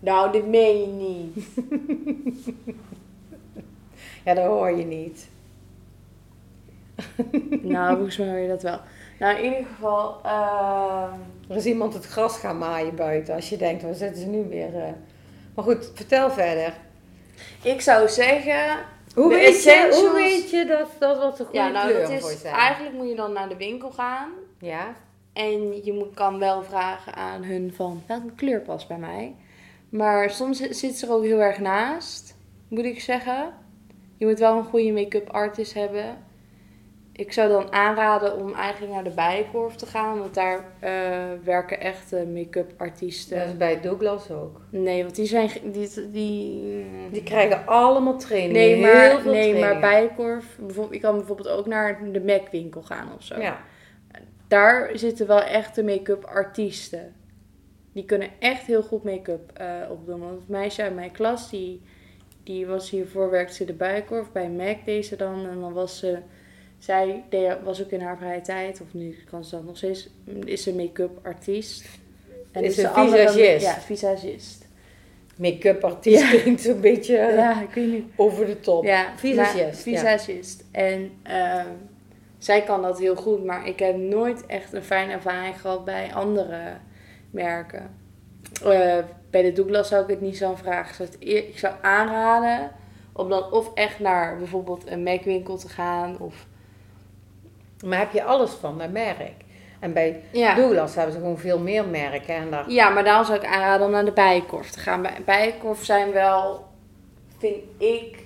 Nou, 0.06 0.32
dit 0.32 0.46
meen 0.46 0.80
je 0.80 0.86
niet. 0.86 1.44
Ja, 4.24 4.34
dat 4.34 4.44
hoor 4.44 4.70
je 4.70 4.84
niet. 4.84 5.28
nou, 7.74 7.94
volgens 7.94 8.16
mij 8.16 8.28
hoor 8.28 8.38
je 8.38 8.48
dat 8.48 8.62
wel. 8.62 8.80
Nou, 9.18 9.36
in 9.38 9.44
ieder 9.44 9.64
geval... 9.74 10.20
ehm, 10.24 11.12
Er 11.48 11.56
is 11.56 11.64
iemand 11.64 11.94
het 11.94 12.06
gras 12.06 12.38
gaan 12.38 12.58
maaien 12.58 12.94
buiten. 12.94 13.34
Als 13.34 13.48
je 13.48 13.56
denkt, 13.56 13.82
waar 13.82 13.94
zitten 13.94 14.22
ze 14.22 14.28
nu 14.28 14.44
weer? 14.48 14.74
eh? 14.76 14.92
Maar 15.54 15.64
goed, 15.64 15.90
vertel 15.94 16.30
verder. 16.30 16.72
ik 17.62 17.80
zou 17.80 18.08
zeggen... 18.08 18.78
Hoe, 19.14 19.28
weet 19.28 19.62
je, 19.62 19.88
hoe 20.00 20.12
weet 20.14 20.50
je 20.50 20.64
dat 20.64 20.88
dat 20.98 21.18
wat 21.18 21.36
de 21.36 21.44
goede 21.44 21.58
Ja, 21.58 21.68
nou, 21.68 21.88
kleuren 21.88 22.10
dat 22.10 22.20
voor 22.20 22.30
is... 22.32 22.40
zijn? 22.40 22.54
Eigenlijk 22.54 22.94
moet 22.94 23.08
je 23.08 23.14
dan 23.14 23.32
naar 23.32 23.48
de 23.48 23.56
winkel 23.56 23.90
gaan. 23.90 24.28
Ja? 24.58 24.94
En 25.32 25.84
je 25.84 25.92
moet, 25.92 26.14
kan 26.14 26.38
wel 26.38 26.62
vragen 26.62 27.14
aan 27.14 27.42
hun 27.44 27.72
van 27.74 28.02
welke 28.06 28.32
kleur 28.36 28.60
past 28.60 28.88
bij 28.88 28.98
mij. 28.98 29.34
Maar 29.88 30.30
soms 30.30 30.58
zit 30.60 30.96
ze 30.98 31.06
er 31.06 31.12
ook 31.12 31.24
heel 31.24 31.40
erg 31.42 31.58
naast, 31.58 32.36
moet 32.68 32.84
ik 32.84 33.00
zeggen. 33.00 33.52
Je 34.16 34.26
moet 34.26 34.38
wel 34.38 34.56
een 34.56 34.64
goede 34.64 34.92
make-up 34.92 35.28
artist 35.30 35.74
hebben. 35.74 36.24
Ik 37.12 37.32
zou 37.32 37.48
dan 37.48 37.72
aanraden 37.72 38.36
om 38.36 38.54
eigenlijk 38.54 38.92
naar 38.92 39.04
de 39.04 39.10
Bijenkorf 39.10 39.74
te 39.74 39.86
gaan, 39.86 40.18
want 40.18 40.34
daar 40.34 40.64
eh, 40.80 40.90
werken 41.44 41.80
echte 41.80 42.26
make-up 42.34 42.72
artiesten. 42.76 43.38
Dat 43.38 43.46
is 43.46 43.56
bij 43.56 43.80
Douglas 43.80 44.30
ook. 44.30 44.60
Nee, 44.70 45.02
want 45.02 45.14
die 45.14 45.26
zijn. 45.26 45.50
Die, 45.72 46.10
die, 46.10 46.84
Die 47.10 47.22
krijgen 47.22 47.66
allemaal 47.66 48.18
trainingen. 48.18 48.52
nee, 48.60 48.74
heel 48.74 48.82
maar, 49.12 49.20
veel 49.20 49.32
nee, 49.32 49.50
maar 49.52 49.58
trainingen. 49.60 49.80
Bijenkorf. 49.80 50.56
bijvoorbeeld- 50.58 50.94
Je 50.94 51.00
kan 51.00 51.16
bijvoorbeeld 51.16 51.48
ook 51.48 51.66
naar 51.66 52.12
de 52.12 52.20
MAC 52.20 52.48
winkel 52.50 52.82
gaan 52.82 53.08
of 53.16 53.22
zo. 53.22 53.40
Ja. 53.40 53.60
daar 54.48 54.90
zitten 54.94 55.26
wel 55.26 55.42
echte 55.42 55.84
make-up 55.84 56.24
artiesten. 56.24 57.14
Die 57.96 58.04
kunnen 58.04 58.28
echt 58.38 58.62
heel 58.66 58.82
goed 58.82 59.04
make-up 59.04 59.50
eh, 59.54 59.66
opdoen. 59.90 60.20
Want 60.20 60.38
het 60.38 60.48
meisje 60.48 60.82
uit 60.82 60.94
mijn 60.94 61.10
klas, 61.12 61.50
die, 61.50 61.80
die 62.42 62.66
was 62.66 62.90
hiervoor, 62.90 63.30
werkte 63.30 63.54
ze 63.54 63.64
de 63.64 63.72
Bijenkorf. 63.72 64.32
Bij 64.32 64.48
MAC 64.48 64.84
deed 64.84 65.06
ze 65.06 65.16
dan. 65.16 65.46
En 65.46 65.60
dan 65.60 65.72
was 65.72 65.98
ze, 65.98 66.18
zij 66.78 67.24
deed, 67.28 67.56
was 67.64 67.82
ook 67.82 67.90
in 67.90 68.00
haar 68.00 68.16
vrije 68.18 68.40
tijd, 68.40 68.80
of 68.80 68.86
nu 68.94 69.16
kan 69.30 69.44
ze 69.44 69.50
dat 69.56 69.64
nog 69.64 69.76
steeds, 69.76 70.08
is 70.44 70.62
ze 70.62 70.74
make-up 70.74 71.10
artiest. 71.22 71.84
Is 72.52 72.74
de 72.74 72.82
een 72.82 72.88
andere- 72.88 73.28
visagist. 73.28 73.64
Ja, 73.66 73.80
visagist. 73.80 74.66
Make-up 75.36 75.84
artiest 75.84 76.32
Ja. 76.32 76.40
klinkt 76.40 76.60
zo'n 76.60 76.80
beetje 76.80 77.16
Ja, 77.36 77.62
ik 77.62 77.70
weet 77.74 77.90
niet. 77.92 78.04
over 78.16 78.46
de 78.46 78.60
top. 78.60 78.84
Ja, 78.84 79.12
Visagist, 79.16 79.84
ja. 79.84 79.92
visagist. 79.92 80.64
En 80.70 81.10
ehm, 81.22 81.66
zij 82.38 82.62
kan 82.62 82.82
dat 82.82 82.98
heel 82.98 83.16
goed, 83.16 83.44
maar 83.44 83.66
ik 83.66 83.78
heb 83.78 83.96
nooit 83.96 84.46
echt 84.46 84.72
een 84.72 84.84
fijne 84.84 85.12
ervaring 85.12 85.60
gehad 85.60 85.84
bij 85.84 86.14
andere 86.14 86.58
merken. 87.36 87.96
Eh, 88.64 88.98
bij 89.30 89.42
de 89.42 89.52
Douglas 89.52 89.88
zou 89.88 90.02
ik 90.02 90.08
het 90.08 90.20
niet 90.20 90.36
zo 90.36 90.54
vragen. 90.54 90.88
Ik 90.90 90.94
zou, 90.94 91.08
het 91.08 91.46
ik 91.46 91.58
zou 91.58 91.74
aanraden 91.82 92.70
om 93.12 93.28
dan 93.28 93.52
of 93.52 93.74
echt 93.74 93.98
naar 93.98 94.36
bijvoorbeeld 94.38 94.90
een 94.90 95.02
MAC 95.02 95.22
winkel 95.22 95.56
te 95.56 95.68
gaan. 95.68 96.18
Of, 96.18 96.46
Maar 97.84 97.98
heb 97.98 98.12
je 98.12 98.24
alles 98.24 98.50
van 98.50 98.78
dat 98.78 98.90
merk? 98.90 99.44
En 99.80 99.92
bij 99.92 100.22
ja. 100.30 100.54
Douglas 100.54 100.94
hebben 100.94 101.12
ze 101.12 101.18
gewoon 101.18 101.38
veel 101.38 101.58
meer 101.58 101.86
merken. 101.86 102.34
En 102.34 102.50
daar... 102.50 102.70
ja, 102.70 102.88
maar 102.88 103.04
daarom 103.04 103.24
zou 103.24 103.38
ik 103.38 103.46
aanraden 103.46 103.86
om 103.86 103.92
naar 103.92 104.04
de 104.04 104.12
Bijenkorf 104.12 104.70
te 104.70 104.78
gaan. 104.78 105.02
Bij 105.02 105.22
Bijenkorf 105.24 105.84
zijn 105.84 106.12
wel, 106.12 106.66
vind 107.38 107.56
ik, 107.78 108.25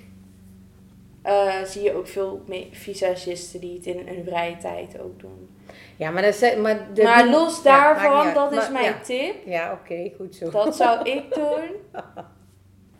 eh, 1.21 1.61
zie 1.63 1.81
je 1.83 1.93
ook 1.95 2.07
veel 2.07 2.41
visagisten 2.71 3.59
die 3.59 3.75
het 3.75 3.85
in 3.85 4.07
hun 4.07 4.23
vrije 4.27 4.57
tijd 4.57 4.99
ook 5.01 5.19
doen. 5.19 5.49
Ja, 5.95 6.09
maar, 6.11 6.21
dat 6.21 6.57
maar, 6.57 6.87
maar 7.03 7.27
los 7.27 7.63
daarvan, 7.63 8.33
dat 8.33 8.51
is 8.51 8.57
Maar- 8.57 8.71
mijn 8.71 8.85
ja. 8.85 8.99
tip. 9.03 9.35
Ja, 9.45 9.79
oké, 9.81 10.11
goed 10.17 10.35
zo. 10.35 10.49
Dat 10.49 10.75
zou 10.75 11.01
ik 11.09 11.33
doen. 11.33 11.61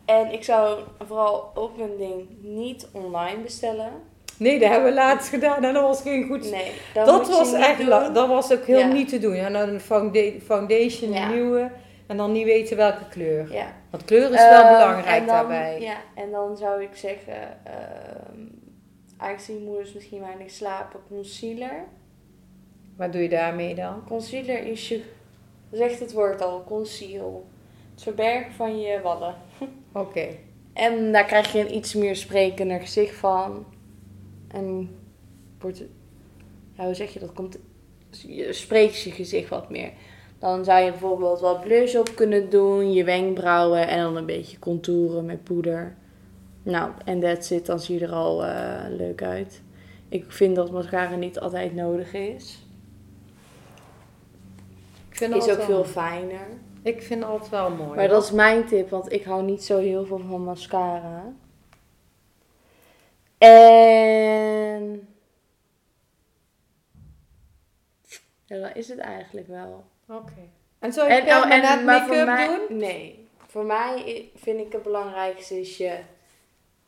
En 0.04 0.32
ik 0.32 0.44
zou 0.44 0.78
vooral 1.06 1.50
op 1.54 1.80
een 1.80 1.96
ding 1.98 2.28
niet 2.40 2.88
online 2.92 3.40
bestellen. 3.42 3.90
Nee, 4.38 4.58
dat 4.58 4.68
hebben 4.68 4.88
we 4.88 4.94
laatst 4.94 5.28
gedaan 5.28 5.64
en 5.64 5.74
dat 5.74 5.82
was 5.82 6.02
geen 6.02 6.26
goed... 6.26 6.50
Nee, 6.50 6.70
dat, 6.94 7.28
was 7.28 7.52
echt... 7.52 7.86
Dat 8.14 8.28
was 8.28 8.52
ook 8.52 8.64
heel 8.64 8.78
Ja. 8.78 8.86
niet 8.86 9.08
te 9.08 9.18
doen. 9.18 9.34
Ja, 9.34 9.48
nou, 9.48 9.68
een 9.68 9.80
founda- 9.80 10.30
foundation, 10.44 11.14
een 11.16 11.30
nieuwe. 11.34 11.70
En 12.12 12.18
dan 12.18 12.32
niet 12.32 12.44
weten 12.44 12.76
welke 12.76 13.08
kleur. 13.08 13.52
Ja. 13.52 13.74
Want 13.90 14.04
kleur 14.04 14.32
is 14.32 14.48
wel 14.48 14.62
Ehm, 14.62 14.72
belangrijk 14.72 15.18
dan, 15.18 15.26
daarbij. 15.26 15.80
Ja, 15.80 15.96
en 16.14 16.30
dan 16.30 16.56
zou 16.56 16.82
ik 16.82 16.94
zeggen, 16.94 17.64
ehm 17.64 18.60
aangezien 19.22 19.64
moeders 19.64 19.92
misschien 19.92 20.20
weinig 20.20 20.50
slapen, 20.50 21.00
concealer. 21.08 21.84
Wat 22.96 23.12
doe 23.12 23.22
je 23.22 23.28
daarmee 23.28 23.74
dan? 23.74 24.04
Concealer 24.06 24.66
is 24.66 24.88
je, 24.88 25.02
zegt 25.70 26.00
het 26.00 26.12
woord 26.12 26.40
al, 26.40 26.64
conceal. 26.64 27.48
Het 27.94 28.02
verbergen 28.02 28.52
van 28.52 28.80
je 28.80 29.00
wadden. 29.00 29.34
Oké. 29.92 30.28
En 30.72 31.12
daar 31.12 31.24
krijg 31.24 31.52
je 31.52 31.58
een 31.58 31.74
iets 31.74 31.94
meer 31.94 32.16
sprekender 32.16 32.80
gezicht 32.80 33.14
van. 33.14 33.66
En 34.48 34.96
wordt, 35.58 35.82
ja, 36.72 36.84
hoe 36.84 36.94
zeg 36.94 37.12
je 37.12 37.18
dat? 37.18 37.32
Komt, 37.32 37.58
je 38.10 38.52
spreekt 38.52 39.00
je 39.00 39.10
gezicht 39.10 39.48
wat 39.48 39.70
meer. 39.70 39.92
Dan 40.42 40.64
zou 40.64 40.80
je 40.80 40.90
bijvoorbeeld 40.90 41.40
wat 41.40 41.60
blush 41.60 41.94
op 41.94 42.14
kunnen 42.14 42.50
doen, 42.50 42.92
je 42.92 43.04
wenkbrauwen 43.04 43.88
en 43.88 44.02
dan 44.02 44.16
een 44.16 44.26
beetje 44.26 44.58
contouren 44.58 45.24
met 45.24 45.44
poeder. 45.44 45.96
Nou, 46.62 46.90
en 47.04 47.20
that's 47.20 47.50
it, 47.50 47.66
dan 47.66 47.80
zie 47.80 47.98
je 47.98 48.06
er 48.06 48.12
al 48.12 48.44
eh, 48.44 48.84
leuk 48.88 49.22
uit. 49.22 49.62
Ik 50.08 50.32
vind 50.32 50.56
dat 50.56 50.70
mascara 50.70 51.14
niet 51.14 51.40
altijd 51.40 51.74
nodig 51.74 52.12
is. 52.12 52.66
Ik 55.08 55.16
vind 55.16 55.34
Is 55.34 55.50
ook 55.50 55.62
veel 55.62 55.84
fijner. 55.84 56.46
Ik 56.82 57.02
vind 57.02 57.24
altijd 57.24 57.50
wel 57.50 57.70
mooi. 57.70 57.96
Maar 57.96 58.08
dat 58.08 58.22
is 58.22 58.30
mijn 58.30 58.66
tip, 58.66 58.90
want 58.90 59.12
ik 59.12 59.24
hou 59.24 59.42
niet 59.42 59.64
zo 59.64 59.78
heel 59.78 60.04
veel 60.04 60.20
van 60.28 60.44
mascara. 60.44 61.32
En. 63.38 65.08
Ja, 68.44 68.58
dat 68.58 68.76
is 68.76 68.88
het 68.88 68.98
eigenlijk 68.98 69.48
wel. 69.48 69.90
Oké. 70.16 70.48
En 70.78 70.92
zou 70.92 71.08
je 71.08 71.14
En, 71.14 71.36
oh, 71.36 71.52
en, 71.52 71.84
maar 71.84 71.84
make-up 71.84 72.26
mij, 72.26 72.46
doen? 72.46 72.76
Nee. 72.76 73.28
Voor 73.46 73.64
mij 73.64 74.28
vind 74.34 74.60
ik 74.60 74.72
het 74.72 74.82
belangrijkste 74.82 75.60
is 75.60 75.76
je, 75.76 75.98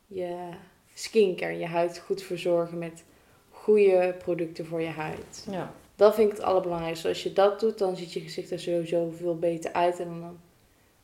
je 0.07 0.49
skincare, 0.93 1.57
je 1.57 1.65
huid 1.65 1.97
goed 1.97 2.21
verzorgen 2.21 2.77
met 2.77 3.03
goede 3.51 4.15
producten 4.17 4.65
voor 4.65 4.81
je 4.81 4.89
huid. 4.89 5.47
Ja. 5.51 5.73
Dat 5.95 6.15
vind 6.15 6.31
ik 6.31 6.37
het 6.37 6.45
allerbelangrijkste. 6.45 7.07
Als 7.07 7.23
je 7.23 7.33
dat 7.33 7.59
doet, 7.59 7.77
dan 7.77 7.95
ziet 7.95 8.13
je 8.13 8.19
gezicht 8.19 8.51
er 8.51 8.59
sowieso 8.59 9.13
veel 9.17 9.39
beter 9.39 9.73
uit. 9.73 9.99
En 9.99 10.07
dan, 10.07 10.39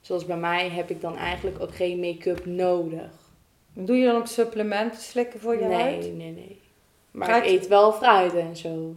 zoals 0.01 0.25
bij 0.25 0.38
mij, 0.38 0.70
heb 0.70 0.90
ik 0.90 1.01
dan 1.01 1.18
eigenlijk 1.18 1.62
ook 1.62 1.75
geen 1.75 2.00
make-up 2.00 2.46
nodig. 2.46 3.12
Doe 3.74 3.98
je 3.98 4.06
dan 4.06 4.16
ook 4.16 4.28
supplementen 4.28 5.01
slikken 5.01 5.40
voor 5.40 5.54
je 5.56 5.66
nee, 5.66 5.82
huid? 5.82 6.01
nee, 6.01 6.32
nee. 6.32 6.62
Maar 7.12 7.28
Fruit- 7.28 7.46
ik 7.46 7.51
eet 7.51 7.68
wel 7.68 7.92
fruit 7.92 8.36
en 8.36 8.56
zo. 8.56 8.96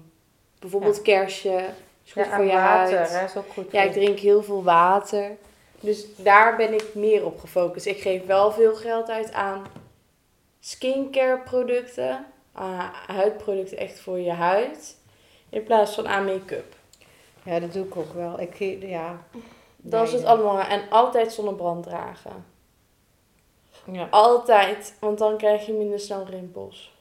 Bijvoorbeeld 0.59 1.03
kersje, 1.03 1.65
is 2.05 2.13
goed 2.13 2.25
Ja, 2.25 2.37
voor 2.37 2.45
je 2.45 2.53
water, 2.53 2.97
huid. 2.97 3.11
hè, 3.11 3.25
is 3.25 3.37
ook 3.37 3.53
goed 3.53 3.73
Ja, 3.73 3.83
ik 3.83 3.93
drink 3.93 4.19
heel 4.19 4.43
veel 4.43 4.63
water. 4.65 5.37
Dus 5.81 6.07
daar 6.17 6.57
ben 6.57 6.73
ik 6.75 6.95
meer 6.95 7.25
op 7.25 7.41
gefocust. 7.41 7.87
Ik 7.87 8.01
geef 8.01 8.27
wel 8.27 8.53
veel 8.53 8.75
geld 8.75 9.11
uit 9.11 9.33
aan 9.33 9.67
skincare 10.61 11.39
producten. 11.39 12.27
aan 12.53 12.91
huidproducten 13.07 13.79
echt 13.79 14.01
voor 14.01 14.19
je 14.19 14.33
huid. 14.33 14.97
In 15.49 15.63
plaats 15.63 15.95
van 15.95 16.09
aan 16.09 16.25
make-up. 16.25 16.75
Ja, 17.43 17.61
dat 17.61 17.73
doe 17.73 17.85
ik 17.87 17.97
ook 17.97 18.13
wel. 18.15 18.41
Ik, 18.41 18.57
ja. 18.81 19.19
Dat 19.77 20.07
is 20.07 20.13
het 20.13 20.25
allemaal. 20.25 20.61
En 20.61 20.83
altijd 20.91 21.33
zonnebrand 21.33 21.83
dragen. 21.83 22.45
Ja. 23.93 24.07
Altijd. 24.11 24.95
Want 25.01 25.19
dan 25.19 25.37
krijg 25.37 25.67
je 25.67 25.73
minder 25.73 26.01
snel 26.01 26.27
rimpels. 26.31 26.94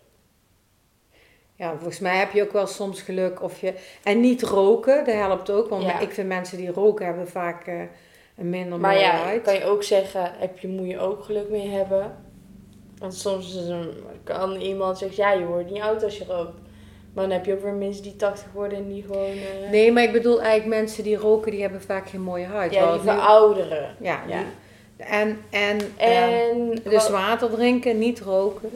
Ja, 1.55 1.69
volgens 1.71 1.99
mij 1.99 2.17
heb 2.17 2.31
je 2.31 2.41
ook 2.43 2.51
wel 2.51 2.67
soms 2.67 3.01
geluk 3.01 3.41
of 3.41 3.61
je... 3.61 3.73
En 4.03 4.19
niet 4.19 4.41
roken, 4.43 5.05
dat 5.05 5.13
helpt 5.15 5.49
ook. 5.49 5.69
Want 5.69 5.83
Ja. 5.83 5.99
ik 5.99 6.11
vind 6.11 6.27
mensen 6.27 6.57
die 6.57 6.71
roken 6.71 7.05
hebben 7.05 7.27
vaak 7.27 7.67
eh, 7.67 7.79
een 8.37 8.49
minder 8.49 8.79
Maar 8.79 8.91
mooie 8.93 9.03
ja, 9.05 9.11
huid. 9.15 9.41
kan 9.41 9.53
je 9.53 9.65
ook 9.65 9.83
zeggen, 9.83 10.31
heb 10.37 10.59
je, 10.59 10.67
moet 10.67 10.87
je 10.89 10.99
ook 10.99 11.23
geluk 11.23 11.49
mee 11.49 11.67
hebben. 11.69 12.15
Want 12.97 13.13
soms 13.13 13.55
is 13.55 13.67
een, 13.67 13.89
kan 14.23 14.55
iemand 14.55 14.97
zeggen, 14.97 15.23
ja, 15.23 15.31
je 15.31 15.45
wordt 15.45 15.71
niet 15.71 15.81
oud 15.81 16.03
als 16.03 16.17
je 16.17 16.25
rookt. 16.25 16.57
Maar 17.13 17.23
dan 17.23 17.33
heb 17.33 17.45
je 17.45 17.53
ook 17.53 17.61
weer 17.61 17.73
mensen 17.73 18.03
die 18.03 18.15
80 18.15 18.47
worden 18.53 18.77
en 18.77 18.87
die 18.87 19.01
gewoon... 19.03 19.31
eh, 19.31 19.69
Nee, 19.71 19.91
maar 19.91 20.03
ik 20.03 20.11
bedoel 20.11 20.41
eigenlijk 20.41 20.79
mensen 20.81 21.03
die 21.03 21.15
roken, 21.15 21.51
die 21.51 21.61
hebben 21.61 21.81
vaak 21.81 22.09
geen 22.09 22.21
mooie 22.21 22.45
huid. 22.45 22.73
ja, 22.73 22.91
die 22.91 23.01
verouderen. 23.01 23.95
Ja, 23.99 24.19
Ja. 24.27 24.37
die- 24.37 24.45
En, 25.05 25.39
en, 25.49 25.77
en 25.97 26.31
En 26.31 26.69
dus 26.83 26.93
wat- 26.93 27.09
water 27.09 27.49
drinken, 27.49 27.97
niet 27.99 28.19
roken. 28.21 28.69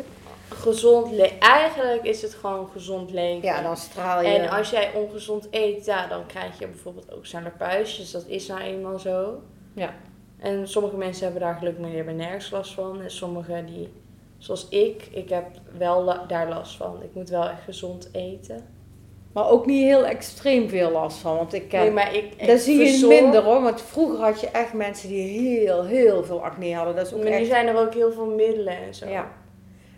Gezond 0.49 1.11
leven. 1.11 1.39
Eigenlijk 1.39 2.03
is 2.03 2.21
het 2.21 2.33
gewoon 2.33 2.69
gezond 2.71 3.11
leven. 3.11 3.43
Ja, 3.47 3.61
dan 3.61 3.77
straal 3.77 4.21
je... 4.21 4.27
En 4.27 4.49
als 4.49 4.69
jij 4.69 4.91
ongezond 4.93 5.47
eet, 5.51 5.85
ja, 5.85 6.07
dan 6.07 6.25
krijg 6.25 6.59
je 6.59 6.67
bijvoorbeeld 6.67 7.11
ook 7.13 7.25
sneller 7.25 7.53
puistjes. 7.57 8.11
Dat 8.11 8.25
is 8.27 8.47
nou 8.47 8.61
eenmaal 8.61 8.99
zo. 8.99 9.41
Ja. 9.73 9.93
En 10.39 10.67
sommige 10.67 10.95
mensen 10.97 11.23
hebben 11.23 11.41
daar 11.41 11.55
geluk 11.55 11.77
mee, 11.77 11.95
hebben 11.95 12.15
nergens 12.15 12.49
last 12.49 12.73
van. 12.73 13.01
En 13.01 13.11
sommige 13.11 13.63
die, 13.65 13.89
zoals 14.37 14.67
ik, 14.69 15.07
ik 15.11 15.29
heb 15.29 15.45
wel 15.77 16.03
la- 16.03 16.25
daar 16.27 16.49
last 16.49 16.75
van. 16.77 17.01
Ik 17.03 17.13
moet 17.13 17.29
wel 17.29 17.49
echt 17.49 17.63
gezond 17.63 18.09
eten. 18.11 18.65
Maar 19.33 19.49
ook 19.49 19.65
niet 19.65 19.83
heel 19.83 20.05
extreem 20.05 20.69
veel 20.69 20.91
last 20.91 21.17
van. 21.17 21.35
Want 21.35 21.53
ik 21.53 21.69
ken... 21.69 21.79
Nee, 21.81 21.91
maar 21.91 22.15
ik, 22.15 22.33
ik 22.37 22.47
dat 22.47 22.59
zie 22.59 22.99
je 22.99 23.07
minder 23.07 23.43
hoor. 23.43 23.61
Want 23.61 23.81
vroeger 23.81 24.19
had 24.19 24.39
je 24.41 24.47
echt 24.47 24.73
mensen 24.73 25.09
die 25.09 25.39
heel, 25.39 25.83
heel 25.83 26.23
veel 26.23 26.43
acne 26.43 26.75
hadden. 26.75 26.95
Dat 26.95 27.05
is 27.07 27.13
ook 27.13 27.23
Maar 27.23 27.39
nu 27.39 27.45
zijn 27.45 27.67
er 27.67 27.77
ook 27.77 27.93
heel 27.93 28.11
veel 28.11 28.25
middelen 28.25 28.77
en 28.77 28.95
zo. 28.95 29.07
Ja. 29.09 29.31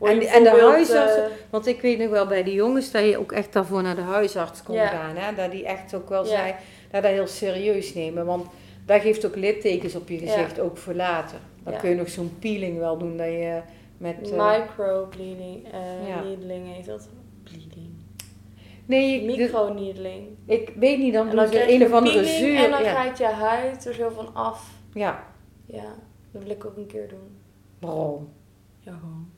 En- 0.01 0.21
en 0.21 0.43
de 0.43 0.49
huisartsen- 0.49 1.25
eh, 1.25 1.31
Want 1.49 1.67
ik 1.67 1.81
weet 1.81 1.99
nog 1.99 2.09
wel 2.09 2.27
bij 2.27 2.43
de 2.43 2.53
jongens 2.53 2.91
dat 2.91 3.03
je 3.05 3.17
ook 3.17 3.31
echt 3.31 3.53
daarvoor 3.53 3.81
naar 3.83 3.95
de 3.95 4.01
huisarts 4.01 4.63
kon 4.63 4.75
gaan. 4.77 5.15
Hè? 5.15 5.35
Dat 5.35 5.51
die 5.51 5.65
echt 5.65 5.93
ook 5.93 6.09
wel 6.09 6.23
Ja. 6.23 6.29
zei, 6.29 6.53
dat 6.91 7.03
dat 7.03 7.11
heel 7.11 7.27
serieus 7.27 7.93
nemen. 7.93 8.25
Want 8.25 8.47
dat 8.85 9.01
geeft 9.01 9.25
ook 9.25 9.35
littekens 9.35 9.95
op 9.95 10.09
je 10.09 10.17
gezicht, 10.17 10.59
ook 10.59 10.77
voor 10.77 10.93
later. 10.93 11.37
Dan 11.63 11.77
kun 11.77 11.89
je 11.89 11.95
nog 11.95 12.09
zo'n 12.09 12.35
peeling 12.39 12.77
wel 12.77 12.97
doen 12.97 13.17
dat 13.17 13.27
je 13.27 13.61
met... 13.97 14.31
eh, 14.31 14.57
Microbleeding, 14.59 15.65
eh 15.71 16.07
Ja. 16.07 16.21
needling 16.23 16.75
heet 16.75 16.85
dat. 16.85 17.09
Bleeding. 17.43 17.89
nee, 18.85 19.15
ik, 19.21 19.37
Microneedling. 19.37 20.27
ik 20.45 20.71
weet 20.75 20.97
niet, 20.99 21.13
dan 21.13 21.25
doen 21.27 21.35
dan 21.35 21.51
je 21.51 21.73
een 21.73 21.83
of 21.85 21.91
andere 21.91 22.25
zuur. 22.25 22.63
En 22.63 22.71
dan 22.71 22.83
ja. 22.83 23.03
gaat 23.03 23.17
je 23.17 23.25
huid 23.25 23.85
er 23.85 23.93
zo 23.93 24.09
van 24.09 24.33
af. 24.35 24.71
ja, 24.93 25.23
Ja, 25.65 25.95
dat 26.31 26.41
wil 26.43 26.51
ik 26.51 26.65
ook 26.65 26.77
een 26.77 26.85
keer 26.87 27.07
doen. 27.07 27.37
waarom? 27.79 28.29
Ja, 28.79 28.91
gewoon. 28.91 29.29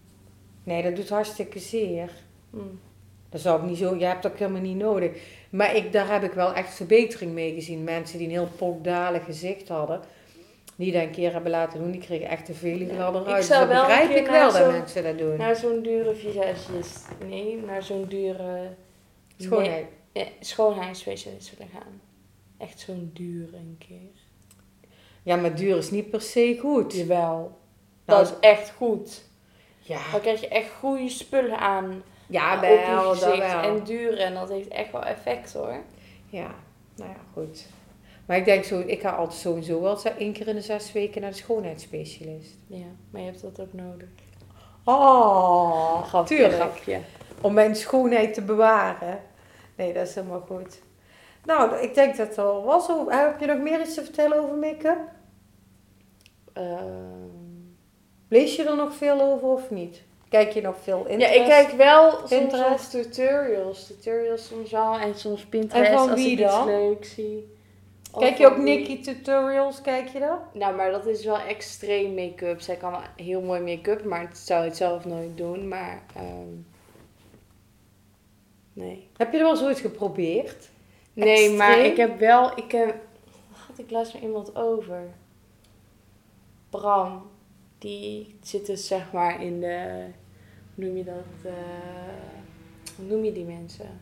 Nee, 0.63 0.83
dat 0.83 0.95
doet 0.95 1.09
hartstikke 1.09 1.59
zeer. 1.59 2.11
Mm. 2.49 2.79
Dat 3.29 3.41
zou 3.41 3.61
ik 3.61 3.69
niet 3.69 3.77
zo, 3.77 3.95
je 3.95 4.05
hebt 4.05 4.23
dat 4.23 4.31
ook 4.31 4.37
helemaal 4.37 4.61
niet 4.61 4.77
nodig. 4.77 5.11
Maar 5.49 5.75
ik, 5.75 5.91
daar 5.91 6.11
heb 6.11 6.23
ik 6.23 6.31
wel 6.31 6.53
echt 6.53 6.73
verbetering 6.73 7.31
mee 7.31 7.53
gezien. 7.53 7.83
Mensen 7.83 8.17
die 8.17 8.27
een 8.27 8.33
heel 8.33 8.49
pokdalig 8.55 9.23
gezicht 9.23 9.67
hadden, 9.67 10.01
die 10.75 10.91
dat 10.91 11.01
een 11.01 11.11
keer 11.11 11.31
hebben 11.31 11.51
laten 11.51 11.79
doen, 11.79 11.91
die 11.91 12.01
kregen 12.01 12.27
echt 12.27 12.49
een 12.49 12.55
veel 12.55 12.87
gladder. 12.87 13.25
Dus 13.25 13.47
zou 13.47 13.67
dat 13.67 13.87
begrijp 13.87 14.09
ik 14.09 14.27
wel 14.27 14.51
dat 14.51 14.71
mensen 14.71 15.03
dat 15.03 15.17
doen. 15.17 15.37
Naar 15.37 15.55
zo'n 15.55 15.81
dure 15.81 16.15
visagist. 16.15 17.07
Nee, 17.27 17.61
naar 17.65 17.83
zo'n 17.83 18.05
dure 18.07 18.69
Schoonheid. 19.37 19.85
nee, 20.13 20.23
eh, 20.25 20.31
schoonheidsspecialist 20.39 21.57
willen 21.57 21.73
gaan. 21.73 22.01
Echt 22.57 22.79
zo'n 22.79 23.11
dure 23.13 23.57
een 23.57 23.75
keer. 23.79 24.19
Ja, 25.23 25.35
maar 25.35 25.55
duur 25.55 25.77
is 25.77 25.91
niet 25.91 26.09
per 26.09 26.21
se 26.21 26.57
goed. 26.59 26.93
Jawel. 26.93 27.59
Nou, 28.05 28.23
dat 28.23 28.27
is 28.27 28.33
echt 28.39 28.71
goed. 28.71 29.23
Ja, 29.91 30.11
Dan 30.11 30.21
krijg 30.21 30.41
je 30.41 30.47
echt 30.47 30.69
goede 30.79 31.09
spullen 31.09 31.57
aan. 31.59 32.03
ja 32.27 32.55
op 32.55 32.61
wel, 32.61 32.71
je 33.13 33.19
dat 33.19 33.37
wel. 33.37 33.61
En 33.61 33.83
duur. 33.83 34.19
En 34.19 34.33
dat 34.33 34.49
heeft 34.49 34.67
echt 34.67 34.91
wel 34.91 35.03
effect 35.03 35.53
hoor. 35.53 35.75
Ja, 36.29 36.51
nou 36.95 37.09
ja, 37.09 37.15
goed. 37.33 37.65
Maar 38.25 38.37
ik 38.37 38.45
denk 38.45 38.63
zo, 38.63 38.79
ik 38.85 39.01
ga 39.01 39.09
altijd 39.09 39.39
sowieso 39.39 39.81
wel 39.81 39.99
één 40.17 40.33
keer 40.33 40.47
in 40.47 40.55
de 40.55 40.61
zes 40.61 40.91
weken 40.91 41.21
naar 41.21 41.29
de 41.29 41.35
schoonheidsspecialist. 41.37 42.57
Ja, 42.67 42.85
maar 43.11 43.21
je 43.21 43.27
hebt 43.27 43.41
dat 43.41 43.59
ook 43.61 43.73
nodig. 43.73 44.07
Oh, 44.83 46.03
Grapje, 46.03 46.35
tuurlijk. 46.35 46.55
grapje. 46.61 46.99
Om 47.41 47.53
mijn 47.53 47.75
schoonheid 47.75 48.33
te 48.33 48.41
bewaren. 48.41 49.19
Nee, 49.75 49.93
dat 49.93 50.07
is 50.07 50.15
helemaal 50.15 50.39
goed. 50.47 50.81
Nou, 51.45 51.75
ik 51.77 51.93
denk 51.93 52.17
dat 52.17 52.27
het 52.27 52.37
al 52.37 52.63
was. 52.63 52.87
Hoe- 52.87 53.13
Heb 53.13 53.39
je 53.39 53.45
nog 53.45 53.57
meer 53.59 53.79
iets 53.81 53.93
te 53.93 54.03
vertellen 54.03 54.39
over 54.43 54.55
make-up? 54.57 54.99
Ehm, 56.53 57.40
Lees 58.31 58.55
je 58.55 58.63
er 58.63 58.75
nog 58.75 58.93
veel 58.93 59.21
over 59.21 59.47
of 59.47 59.69
niet? 59.69 60.01
Kijk 60.29 60.51
je 60.51 60.61
nog 60.61 60.75
veel 60.81 61.05
in? 61.07 61.19
ja, 61.19 61.27
ik 61.27 61.45
kijk 61.45 61.71
wel 61.71 62.17
Pinterest. 62.29 62.63
soms 62.63 62.89
tutorials. 62.89 63.87
Tutorials 63.87 64.47
soms 64.47 64.71
wel. 64.71 64.97
En 64.97 65.15
soms 65.15 65.45
Pinterest 65.45 65.89
En 65.91 65.97
van 65.97 66.09
als 66.09 66.19
wie 66.19 66.31
ik 66.31 66.39
iets 66.39 66.51
dan? 66.51 66.65
leuks 66.65 67.13
zie. 67.13 67.55
Kijk 68.19 68.37
je 68.37 68.45
ook 68.45 68.57
Nikki 68.57 68.99
tutorials? 69.01 69.81
Kijk 69.81 70.07
je 70.07 70.19
dat? 70.19 70.39
Nou, 70.53 70.75
maar 70.75 70.91
dat 70.91 71.05
is 71.05 71.25
wel 71.25 71.37
extreem 71.37 72.13
make-up. 72.13 72.61
Zij 72.61 72.75
kan 72.75 72.91
wel 72.91 73.01
heel 73.15 73.41
mooi 73.41 73.61
make-up, 73.61 74.03
maar 74.03 74.21
het 74.21 74.37
zou 74.37 74.63
het 74.63 74.77
zelf 74.77 75.05
nooit 75.05 75.37
doen. 75.37 75.67
Maar, 75.67 76.03
ehm, 76.15 76.53
nee. 78.73 79.07
Heb 79.17 79.31
je 79.31 79.37
er 79.37 79.43
wel 79.43 79.55
zoiets 79.55 79.81
geprobeerd? 79.81 80.69
Nee, 81.13 81.49
maar 81.51 81.79
ik 81.79 81.97
heb 81.97 82.19
wel, 82.19 82.57
ik 82.57 82.71
heb, 82.71 82.95
had 83.67 83.77
ik 83.79 83.91
laatst 83.91 84.13
met 84.13 84.21
iemand 84.23 84.55
over. 84.55 85.01
Bram, 86.69 87.29
die 87.81 88.35
zit 88.41 88.65
dus 88.65 88.87
zeg 88.87 89.11
maar 89.11 89.43
in 89.43 89.59
de, 89.59 90.05
hoe 90.75 90.85
noem 90.85 90.97
je 90.97 91.03
dat, 91.03 91.25
eh, 91.43 91.51
hoe 92.95 93.05
noem 93.05 93.23
je 93.23 93.31
die 93.31 93.45
mensen? 93.45 93.99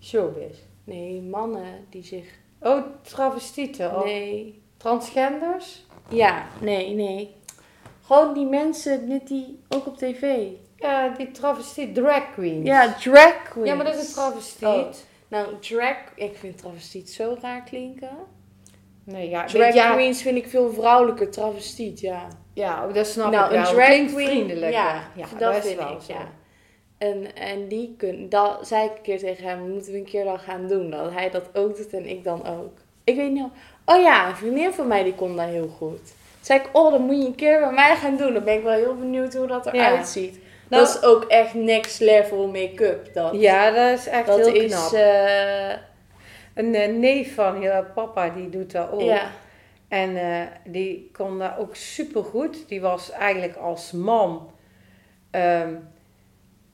Showbiz. 0.00 0.56
Nee, 0.84 1.22
mannen 1.22 1.86
die 1.90 2.02
zich, 2.04 2.38
Oh, 2.60 2.84
travestieten. 3.02 3.96
Oh, 3.96 4.04
nee, 4.04 4.62
Transgenders? 4.76 5.84
ja, 6.08 6.46
nee, 6.60 6.94
nee. 6.94 7.34
Gewoon 8.02 8.34
die 8.34 8.46
mensen 8.46 9.08
met 9.08 9.28
die, 9.28 9.58
ook 9.68 9.86
op 9.86 9.96
tv. 9.96 10.46
Ja, 10.76 11.08
die 11.08 11.30
travestiet. 11.30 11.94
Drag 11.94 12.32
queens. 12.32 12.66
Ja, 12.66 12.94
drag 12.94 13.42
queens. 13.42 13.68
Ja, 13.68 13.74
maar 13.74 13.84
dat 13.84 13.94
is 13.94 14.08
een 14.08 14.14
travestiet. 14.14 14.68
Oh. 14.68 14.90
Nou, 15.28 15.58
drag, 15.60 15.96
ik 16.14 16.36
vind 16.36 16.58
travestiet 16.58 17.10
zo 17.10 17.36
raar 17.40 17.62
klinken. 17.62 18.16
Nee, 19.10 19.28
ja, 19.28 19.44
Drag 19.44 19.74
ja, 19.74 19.92
queens 19.92 20.22
vind 20.22 20.36
ik 20.36 20.48
veel 20.48 20.72
vrouwelijker, 20.72 21.30
travestiet, 21.30 22.00
ja. 22.00 22.26
ja, 22.54 22.86
dat 22.86 23.06
snap 23.06 23.30
nou, 23.32 23.44
ik 23.44 23.50
wel. 23.50 23.58
een 23.58 23.64
drag 23.74 23.86
Klinkt 23.86 24.12
queen, 24.12 24.26
vriendelijk. 24.26 24.72
ja, 24.72 25.02
ja, 25.14 25.26
dat 25.38 25.54
is 25.56 25.64
vind 25.64 25.78
wel 25.78 25.92
ik, 25.92 26.00
zo. 26.06 26.12
ja. 26.12 26.28
En, 26.98 27.34
en 27.36 27.68
die 27.68 27.94
kun, 27.98 28.28
dat 28.28 28.58
zei 28.68 28.84
ik 28.84 28.90
een 28.96 29.02
keer 29.02 29.18
tegen 29.18 29.44
hem, 29.44 29.70
moeten 29.70 29.92
we 29.92 29.98
een 29.98 30.04
keer 30.04 30.24
dan 30.24 30.38
gaan 30.38 30.66
doen. 30.68 30.90
Dat 30.90 31.12
hij 31.12 31.30
dat 31.30 31.44
ook 31.52 31.76
doet 31.76 31.92
en 31.92 32.06
ik 32.08 32.24
dan 32.24 32.46
ook. 32.46 32.72
Ik 33.04 33.16
weet 33.16 33.30
niet, 33.32 33.42
of- 33.44 33.94
oh 33.96 34.02
ja, 34.02 34.28
een 34.28 34.36
vriendin 34.36 34.72
van 34.72 34.86
mij 34.86 35.02
die 35.02 35.14
kon 35.14 35.36
dat 35.36 35.46
heel 35.46 35.68
goed. 35.78 35.96
Toen 35.96 36.06
zei 36.40 36.58
ik, 36.60 36.68
oh, 36.72 36.90
dat 36.90 37.00
moet 37.00 37.16
je 37.20 37.26
een 37.26 37.34
keer 37.34 37.60
bij 37.60 37.72
mij 37.72 37.96
gaan 37.96 38.16
doen. 38.16 38.32
Dan 38.34 38.44
ben 38.44 38.54
ik 38.54 38.62
wel 38.62 38.72
heel 38.72 38.96
benieuwd 38.96 39.34
hoe 39.34 39.46
dat 39.46 39.66
eruit 39.66 40.08
ziet. 40.08 40.38
Nou- 40.68 40.84
dat 40.84 40.94
is 40.96 41.02
ook 41.08 41.24
echt 41.24 41.54
next 41.54 42.00
level 42.00 42.46
make-up. 42.46 43.14
Dat, 43.14 43.32
Ja, 43.40 43.70
dat 43.70 43.98
is 43.98 44.06
echt 44.06 44.26
dat 44.26 44.36
heel 44.38 44.54
is, 44.54 44.72
knap. 44.74 44.90
Een 46.58 46.74
eh, 46.74 46.94
neef 46.94 47.34
van 47.34 47.60
je 47.60 47.84
papa, 47.94 48.28
die 48.28 48.48
doet 48.48 48.72
dat 48.72 48.90
ook. 48.90 49.00
ja. 49.00 49.30
En 49.88 50.16
eh, 50.16 50.46
die 50.64 51.10
kon 51.12 51.38
dat 51.38 51.58
ook 51.58 51.76
supergoed. 51.76 52.68
Die 52.68 52.80
was 52.80 53.10
eigenlijk 53.10 53.56
als 53.56 53.92
man 53.92 54.50
ehm, 55.30 55.74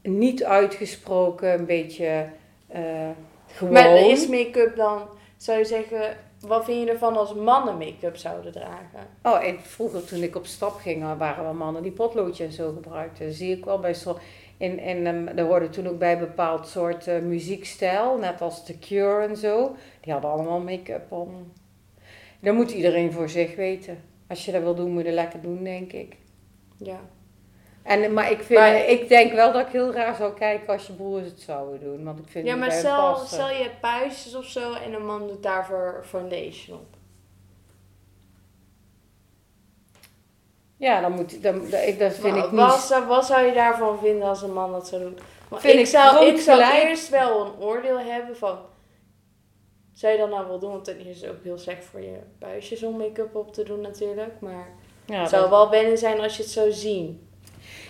niet 0.03 0.45
uitgesproken, 0.45 1.53
een 1.53 1.67
beetje 1.67 2.26
eh, 2.69 3.09
gewoon. 3.47 3.73
Maar 3.73 3.97
is 3.97 4.29
make-up 4.29 4.76
dan, 4.76 5.03
zou 5.37 5.59
je 5.59 5.64
zeggen, 5.64 6.17
wat 6.41 6.64
vind 6.64 6.85
je 6.85 6.91
ervan 6.93 7.17
als 7.17 7.35
mannen 7.35 7.79
make-up 7.79 8.17
zouden 8.17 8.53
dragen? 8.53 9.07
Oh, 9.23 9.45
en 9.45 9.61
vroeger 9.61 10.05
toen 10.05 10.23
ik 10.23 10.37
op 10.37 10.47
stap 10.47 10.75
ging, 10.75 11.17
waren 11.19 11.47
er 11.47 11.55
mannen 11.55 11.83
die 11.83 11.93
potloodje 11.93 12.45
en 12.45 12.53
zo 12.53 12.73
gebruikten. 12.73 13.26
Dat 13.26 13.35
zie 13.35 13.57
ik 13.57 13.64
wel 13.64 13.79
bij 13.79 13.95
zo. 13.95 14.19
En, 14.58 14.78
en 14.78 15.06
um, 15.06 15.28
er 15.28 15.44
hoorde 15.44 15.68
toen 15.68 15.88
ook 15.88 15.99
bij 15.99 16.12
een 16.12 16.18
bepaald 16.18 16.66
soort 16.66 17.06
eh, 17.06 17.18
muziekstijl, 17.18 18.18
net 18.18 18.40
als 18.40 18.64
The 18.64 18.78
Cure 18.78 19.26
en 19.26 19.37
zo. 19.37 19.76
Die 20.00 20.12
hadden 20.12 20.30
allemaal 20.30 20.61
make-up 20.61 21.12
op. 21.12 21.30
Dat 22.40 22.54
moet 22.54 22.70
iedereen 22.70 23.12
voor 23.12 23.28
zich 23.28 23.56
weten. 23.56 24.02
Als 24.26 24.44
je 24.44 24.52
dat 24.52 24.62
wil 24.62 24.75
doen, 24.75 24.90
moet 24.90 24.99
je 24.99 25.04
dat 25.04 25.14
lekker 25.14 25.40
doen, 25.40 25.64
denk 25.64 25.92
ik. 25.92 26.16
Ja. 26.76 27.00
En, 27.82 28.12
maar 28.12 28.30
ik, 28.30 28.42
vind, 28.42 28.58
Maar- 28.58 28.88
ik 28.88 29.08
denk 29.08 29.32
wel 29.32 29.52
dat 29.52 29.66
ik 29.66 29.73
heel 29.73 29.92
raar 29.92 30.14
zou 30.14 30.34
kijken 30.34 30.68
als 30.68 30.87
je 30.87 30.92
broers 30.92 31.25
het 31.25 31.40
zouden 31.40 31.80
doen. 31.80 32.04
Want 32.04 32.18
ik 32.18 32.28
vind 32.28 32.46
Ja, 32.46 32.56
maar 32.56 32.73
stel, 32.73 33.49
je 33.49 33.62
hebt 33.62 33.80
puistjes 33.80 34.34
of 34.34 34.44
zo 34.44 34.73
en 34.75 34.92
een 34.92 35.06
man 35.06 35.26
doet 35.26 35.42
daarvoor 35.42 36.02
foundation 36.06 36.78
op. 36.78 36.96
Ja, 40.85 41.00
dan 41.00 41.12
moet, 41.12 41.43
dan, 41.43 41.71
dat, 41.71 41.81
ik- 41.87 41.99
dat 41.99 42.12
vind 42.14 42.35
Maar 42.37 42.45
ik 42.45 42.50
wat, 42.50 42.75
niet... 42.75 42.85
zou- 42.85 43.07
wat 43.07 43.26
zou 43.26 43.47
je 43.47 43.53
daarvan 43.53 43.99
vinden 43.99 44.29
als 44.29 44.43
een 44.43 44.53
man 44.53 44.73
dat 44.73 44.88
zou 44.88 45.03
doen? 45.03 45.19
Vind 45.53 45.75
ik, 45.75 45.81
ik 45.81 45.87
zou, 45.87 46.25
ik 46.26 46.41
zou 46.41 46.62
eerst 46.62 47.09
wel 47.09 47.45
een 47.47 47.53
oordeel 47.61 47.99
hebben 47.99 48.37
van... 48.37 48.59
Zou 49.93 50.12
je 50.12 50.19
dat 50.19 50.31
nou 50.31 50.47
wel 50.49 50.59
doen? 50.59 50.71
Want 50.71 50.85
ten 50.85 50.95
eerste 50.97 51.11
is 51.11 51.21
het 51.21 51.31
ook 51.31 51.45
heel 51.45 51.59
slecht 51.59 51.85
voor 51.85 52.00
je 52.00 52.17
puistjes 52.38 52.83
om 52.83 52.97
make-up 52.97 53.35
op 53.37 53.53
te 53.53 53.62
doen 53.62 53.81
natuurlijk. 53.81 54.41
Maar 54.41 54.69
Ja, 55.07 55.21
het 55.21 55.29
zou 55.31 55.50
wel 55.50 55.71
wennen 55.71 55.99
zijn 55.99 56.21
als 56.21 56.37
je 56.37 56.43
het 56.43 56.53
zou 56.53 56.73
zien. 56.73 57.29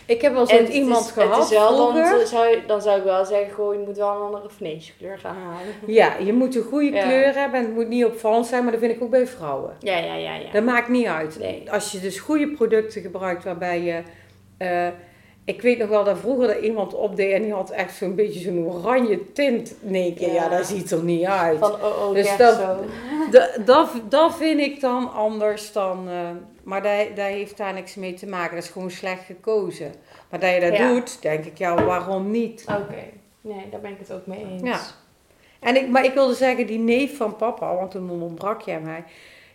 Ik 0.07 0.21
heb 0.23 0.33
wel 0.33 0.47
het 0.49 0.69
iemand 0.69 1.05
is, 1.05 1.11
gehad 1.11 1.49
wel 1.51 1.93
dan, 1.93 2.27
zou 2.27 2.49
je, 2.49 2.63
dan 2.67 2.83
zou 2.83 2.99
ik 2.99 3.05
wel 3.05 3.25
zeggen, 3.25 3.55
goh, 3.55 3.75
je 3.75 3.81
moet 3.87 3.97
wel 3.97 4.09
een 4.17 4.23
andere 4.23 4.49
vleeskleur 4.51 5.19
gaan 5.19 5.37
halen. 5.37 5.75
Ja, 5.87 6.17
je 6.25 6.33
moet 6.33 6.57
een 6.57 6.63
goede 6.63 6.91
Ja. 6.93 7.03
kleur 7.03 7.35
hebben 7.35 7.61
en 7.61 7.67
het 7.67 7.75
moet 7.75 7.89
niet 7.89 8.05
opvallend 8.05 8.47
zijn, 8.47 8.63
maar 8.63 8.73
dat 8.73 8.81
vind 8.81 8.95
ik 8.95 9.03
ook 9.03 9.11
bij 9.11 9.27
vrouwen. 9.27 9.77
Ja, 9.79 9.97
ja, 9.99 10.15
ja, 10.15 10.35
ja. 10.35 10.51
Dat 10.53 10.63
maakt 10.65 10.89
niet 10.89 11.07
uit. 11.07 11.39
Nee. 11.39 11.71
Als 11.71 11.93
je 11.93 12.01
dus 12.01 12.19
goede 12.19 12.49
producten 12.53 13.03
gebruikt 13.03 13.45
waarbij 13.45 13.83
je... 13.83 14.03
eh, 14.59 14.89
ik 15.45 15.63
weet 15.63 15.79
nog 15.79 15.89
wel 15.89 16.05
dat 16.05 16.19
vroeger 16.19 16.49
er 16.51 16.63
iemand 16.63 16.95
opdeed 16.95 17.33
en 17.33 17.43
die 17.43 17.53
had 17.53 17.71
echt 17.71 17.95
zo'n 17.97 18.15
beetje 18.15 18.41
zo'n 18.41 18.67
oranje 18.67 19.33
tint. 19.33 19.75
Nee, 19.81 20.15
ja. 20.19 20.33
Ja. 20.33 20.49
dat 20.49 20.67
ziet 20.67 20.91
er 20.91 21.03
niet 21.03 21.25
uit. 21.25 21.59
Van 21.59 21.73
oh, 21.73 21.83
oh, 22.09 22.15
Dus 22.15 22.37
dat- 22.37 22.55
zo. 22.55 22.77
Da- 23.31 23.51
Dat, 23.65 23.91
dat 24.09 24.37
vind 24.37 24.61
ik 24.61 24.81
dan 24.81 25.13
anders 25.13 25.73
dan... 25.73 26.09
eh, 26.09 26.29
maar 26.63 26.83
dat, 26.83 27.07
dat 27.17 27.27
heeft 27.27 27.57
daar 27.57 27.73
niks 27.75 27.95
mee 27.95 28.15
te 28.15 28.27
maken. 28.27 28.55
Dat 28.55 28.65
is 28.65 28.71
gewoon 28.71 28.91
slecht 28.91 29.25
gekozen. 29.25 29.93
Maar 30.31 30.41
dat 30.41 30.55
je 30.55 30.61
dat 30.61 30.77
Ja. 30.77 30.89
doet, 30.93 31.23
denk 31.23 31.45
ik, 31.45 31.59
ja, 31.59 31.85
waarom 31.85 32.31
niet? 32.31 32.65
Oké. 32.69 33.03
Nee, 33.41 33.69
daar 33.71 33.81
ben 33.81 33.91
ik 33.91 33.99
het 33.99 34.13
ook 34.13 34.27
mee 34.27 34.47
eens. 34.51 34.63
Ja. 34.63 34.81
En 35.61 35.77
ik, 35.77 35.89
maar 35.89 36.05
ik 36.05 36.15
wilde 36.15 36.35
zeggen, 36.35 36.67
die 36.67 36.79
neef 36.79 37.17
van 37.17 37.37
papa, 37.37 37.75
want 37.75 37.91
toen 37.91 38.23
ontbrak 38.23 38.61
jij 38.61 38.81
mij... 38.81 39.05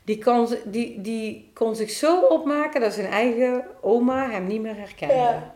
Die 0.04 0.24
kon, 0.24 0.48
die, 0.66 1.02
die 1.02 1.50
kon 1.54 1.76
zich 1.76 1.90
zo 1.90 2.20
opmaken 2.22 2.82
dat 2.82 2.94
zijn 2.94 3.08
eigen 3.08 3.66
oma 3.82 4.30
hem 4.30 4.48
niet 4.48 4.62
meer 4.62 4.76
herkende. 4.78 5.13
Ja. 5.13 5.56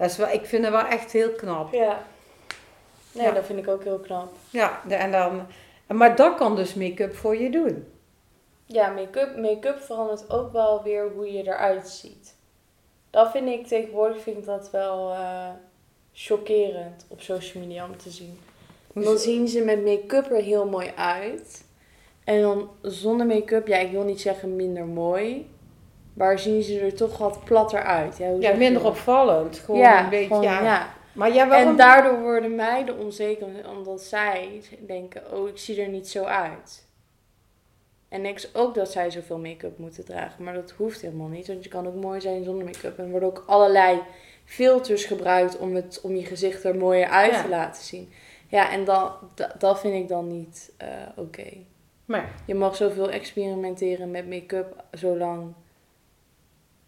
Dat 0.00 0.10
is 0.10 0.16
wel, 0.16 0.28
ik 0.28 0.46
vind 0.46 0.64
het 0.64 0.72
wel 0.72 0.84
echt 0.84 1.12
heel 1.12 1.30
knap. 1.30 1.72
Ja. 1.72 2.02
Nee, 3.12 3.26
Ja. 3.26 3.32
dat 3.32 3.44
vind 3.44 3.58
ik 3.58 3.68
ook 3.68 3.84
heel 3.84 3.98
knap. 3.98 4.32
Ja, 4.50 4.80
en 4.88 5.10
dan, 5.12 5.46
maar 5.86 6.16
dat 6.16 6.34
kan 6.36 6.56
dus 6.56 6.74
make-up 6.74 7.16
voor 7.16 7.36
je 7.36 7.50
doen. 7.50 7.86
Ja, 8.66 8.88
make-up, 8.90 9.36
make-up 9.36 9.80
verandert 9.80 10.30
ook 10.30 10.52
wel 10.52 10.82
weer 10.82 11.10
hoe 11.14 11.32
je 11.32 11.42
eruit 11.42 11.88
ziet. 11.88 12.34
Dat 13.10 13.30
vind 13.30 13.48
ik 13.48 13.66
tegenwoordig 13.66 14.22
vind 14.22 14.38
ik 14.38 14.44
dat 14.44 14.70
wel 14.70 15.10
eh, 15.12 15.48
chockerend 16.12 17.04
op 17.08 17.20
social 17.20 17.62
media 17.62 17.84
om 17.84 17.96
te 17.96 18.10
zien. 18.10 18.38
Dan 18.94 19.18
zien 19.18 19.48
ze 19.48 19.60
met 19.64 19.84
make-up 19.84 20.30
er 20.30 20.42
heel 20.42 20.66
mooi 20.68 20.92
uit. 20.96 21.64
En 22.24 22.40
dan 22.42 22.70
zonder 22.82 23.26
make-up, 23.26 23.66
ja, 23.66 23.76
ik 23.76 23.90
wil 23.90 24.02
niet 24.04 24.20
zeggen 24.20 24.56
minder 24.56 24.84
mooi. 24.86 25.50
Maar 26.20 26.38
zien 26.38 26.62
ze 26.62 26.80
er 26.80 26.94
toch 26.94 27.18
wat 27.18 27.44
platter 27.44 27.82
uit. 27.82 28.16
Ja, 28.40 28.54
minder 28.54 28.84
opvallend. 28.84 29.58
Gewoon 29.58 29.80
ja, 29.80 30.04
een 30.04 30.10
beetje, 30.10 30.26
gewoon, 30.26 30.42
ja. 30.42 30.62
ja. 30.62 30.94
Maar 31.12 31.32
ja, 31.32 31.48
waarom... 31.48 31.68
En 31.68 31.76
daardoor 31.76 32.20
worden 32.20 32.54
meiden 32.54 32.98
onzeker 32.98 33.46
omdat 33.76 34.02
zij 34.02 34.62
denken, 34.86 35.22
oh, 35.32 35.48
ik 35.48 35.58
zie 35.58 35.82
er 35.82 35.88
niet 35.88 36.08
zo 36.08 36.24
uit. 36.24 36.86
En 38.08 38.26
ik 38.26 38.50
ook 38.52 38.74
dat 38.74 38.90
zij 38.90 39.10
zoveel 39.10 39.38
make-up 39.38 39.78
moeten 39.78 40.04
dragen, 40.04 40.44
maar 40.44 40.54
dat 40.54 40.70
hoeft 40.70 41.00
helemaal 41.00 41.28
niet, 41.28 41.46
want 41.46 41.64
je 41.64 41.70
kan 41.70 41.86
ook 41.86 41.94
mooi 41.94 42.20
zijn 42.20 42.44
zonder 42.44 42.64
make-up. 42.64 42.98
En 42.98 43.04
er 43.04 43.10
worden 43.10 43.28
ook 43.28 43.44
allerlei 43.46 44.02
filters 44.44 45.04
gebruikt 45.04 45.58
om, 45.58 45.74
het, 45.74 46.00
om 46.02 46.14
je 46.16 46.24
gezicht 46.24 46.64
er 46.64 46.76
mooier 46.76 47.08
uit 47.08 47.32
Ja. 47.32 47.42
te 47.42 47.48
laten 47.48 47.82
zien. 47.82 48.12
Ja, 48.48 48.70
en 48.70 48.84
dat, 48.84 49.12
dat, 49.34 49.54
dat 49.58 49.80
vind 49.80 49.94
ik 49.94 50.08
dan 50.08 50.26
niet 50.26 50.72
eh, 50.76 50.88
oké. 51.16 51.48
Maar, 52.04 52.32
Je 52.46 52.54
mag 52.54 52.76
zoveel 52.76 53.10
experimenteren 53.10 54.10
met 54.10 54.28
make-up, 54.28 54.84
zolang 54.90 55.54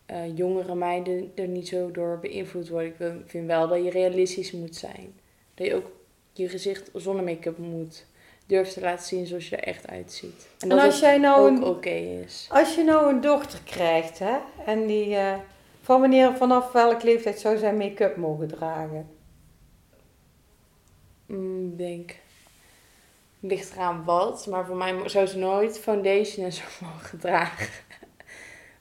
eh, 0.06 0.36
jongere 0.36 0.74
meiden 0.74 1.32
er 1.34 1.48
niet 1.48 1.68
zo 1.68 1.90
door 1.90 2.18
beïnvloed 2.18 2.68
worden. 2.68 3.18
Ik 3.24 3.30
vind 3.30 3.46
wel 3.46 3.68
dat 3.68 3.84
je 3.84 3.90
realistisch 3.90 4.52
moet 4.52 4.76
zijn. 4.76 5.14
Dat 5.54 5.66
je 5.66 5.74
ook 5.74 5.90
je 6.32 6.48
gezicht 6.48 6.90
zonder 6.94 7.24
make-up 7.24 7.58
moet 7.58 8.04
durven 8.46 8.72
te 8.74 8.80
laten 8.80 9.06
zien 9.06 9.26
zoals 9.26 9.48
je 9.48 9.56
er 9.56 9.62
echt 9.64 9.88
uitziet. 9.88 10.48
En 10.58 10.70
en 10.70 10.76
dat 10.76 10.84
als 10.86 11.00
jij 11.00 11.18
nou 11.18 11.56
ook 11.56 11.64
oké 11.66 11.90
is. 12.24 12.46
als 12.50 12.74
je 12.74 12.84
nou 12.84 13.12
een 13.14 13.20
dochter 13.20 13.58
krijgt, 13.64 14.18
hè, 14.18 14.36
en 14.66 14.86
die... 14.86 15.14
eh, 15.16 15.34
van 15.82 16.00
wanneer, 16.00 16.36
vanaf 16.36 16.72
welke 16.72 17.04
leeftijd 17.06 17.40
zou 17.40 17.58
zij 17.58 17.74
make-up 17.74 18.16
mogen 18.16 18.48
dragen? 18.48 19.08
Mm, 21.26 21.70
Ik 21.72 21.78
denk, 21.78 22.14
ligt 23.40 23.72
eraan 23.72 24.04
wat, 24.04 24.46
maar 24.46 24.66
voor 24.66 24.76
mij 24.76 25.08
zou 25.08 25.26
ze 25.26 25.38
nooit 25.38 25.78
foundation 25.78 26.44
en 26.44 26.52
zo 26.52 26.62
mogen 26.92 27.18
dragen. 27.18 27.68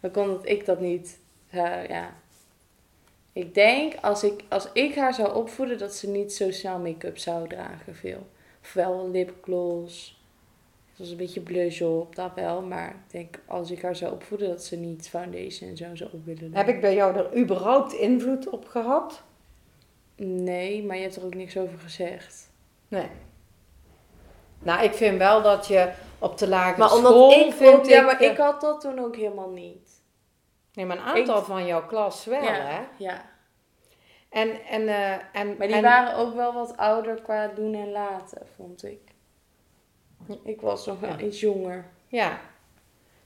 Dan 0.01 0.11
kon 0.11 0.27
dat 0.27 0.47
ik 0.47 0.65
dat 0.65 0.79
niet. 0.79 1.19
eh, 1.49 1.87
ja. 1.87 2.13
Ik 3.33 3.53
denk, 3.53 3.93
als 4.01 4.23
ik, 4.23 4.43
als 4.49 4.67
ik 4.73 4.95
haar 4.95 5.13
zou 5.13 5.35
opvoeden, 5.35 5.77
dat 5.77 5.93
ze 5.93 6.09
niet 6.09 6.33
zo 6.33 6.51
snel 6.51 6.79
make-up 6.79 7.17
zou 7.17 7.47
dragen, 7.47 7.95
veel. 7.95 8.27
Ofwel 8.63 9.09
lipgloss, 9.11 10.21
zoals 10.93 11.11
een 11.11 11.17
beetje 11.17 11.39
blush 11.41 11.81
op, 11.81 12.15
dat 12.15 12.31
wel. 12.35 12.61
Maar 12.61 12.89
ik 12.89 13.11
denk, 13.11 13.39
als 13.45 13.71
ik 13.71 13.81
haar 13.81 13.95
zou 13.95 14.13
opvoeden, 14.13 14.49
dat 14.49 14.63
ze 14.63 14.75
niet 14.75 15.09
foundation 15.09 15.69
en 15.69 15.77
zo 15.77 15.95
zou 15.95 16.09
op 16.13 16.25
willen 16.25 16.41
doen. 16.41 16.53
Heb 16.53 16.67
ik 16.67 16.81
bij 16.81 16.93
jou 16.95 17.15
er 17.15 17.37
überhaupt 17.37 17.93
invloed 17.93 18.49
op 18.49 18.67
gehad? 18.67 19.21
Nee, 20.15 20.83
maar 20.83 20.95
je 20.95 21.01
hebt 21.01 21.15
er 21.15 21.25
ook 21.25 21.35
niks 21.35 21.57
over 21.57 21.79
gezegd. 21.79 22.49
Nee. 22.87 23.07
Nou, 24.59 24.83
ik 24.83 24.93
vind 24.93 25.17
wel 25.17 25.41
dat 25.41 25.67
je 25.67 25.91
op 26.19 26.37
de 26.37 26.47
lagere 26.47 26.79
Maar 26.79 26.93
omdat 26.93 27.11
school... 27.11 27.31
ik 27.31 27.53
vind 27.53 27.73
ook, 27.73 27.85
ja, 27.85 28.01
maar 28.01 28.19
eh, 28.19 28.31
ik 28.31 28.37
had 28.37 28.61
dat 28.61 28.81
toen 28.81 28.99
ook 28.99 29.15
helemaal 29.15 29.49
niet. 29.49 29.90
Nee, 30.73 30.85
maar 30.85 30.97
een 30.97 31.03
aantal 31.03 31.39
ik- 31.39 31.45
van 31.45 31.65
jouw 31.65 31.85
klas 31.85 32.25
wel, 32.25 32.43
ja, 32.43 32.53
hè? 32.53 32.79
ja. 32.97 33.29
En, 34.29 34.49
en, 34.69 34.87
eh, 34.87 35.11
en, 35.11 35.55
Maar 35.57 35.67
die 35.67 35.75
en- 35.75 35.81
waren 35.81 36.15
ook 36.15 36.35
wel 36.35 36.53
wat 36.53 36.77
ouder 36.77 37.21
qua 37.21 37.47
doen 37.47 37.73
en 37.73 37.91
laten, 37.91 38.41
vond 38.55 38.83
ik. 38.83 38.99
Ik 40.43 40.61
was 40.61 40.85
nog 40.85 40.99
wel 40.99 41.09
Ja. 41.09 41.19
iets 41.19 41.39
jonger. 41.39 41.85
Ja. 42.07 42.39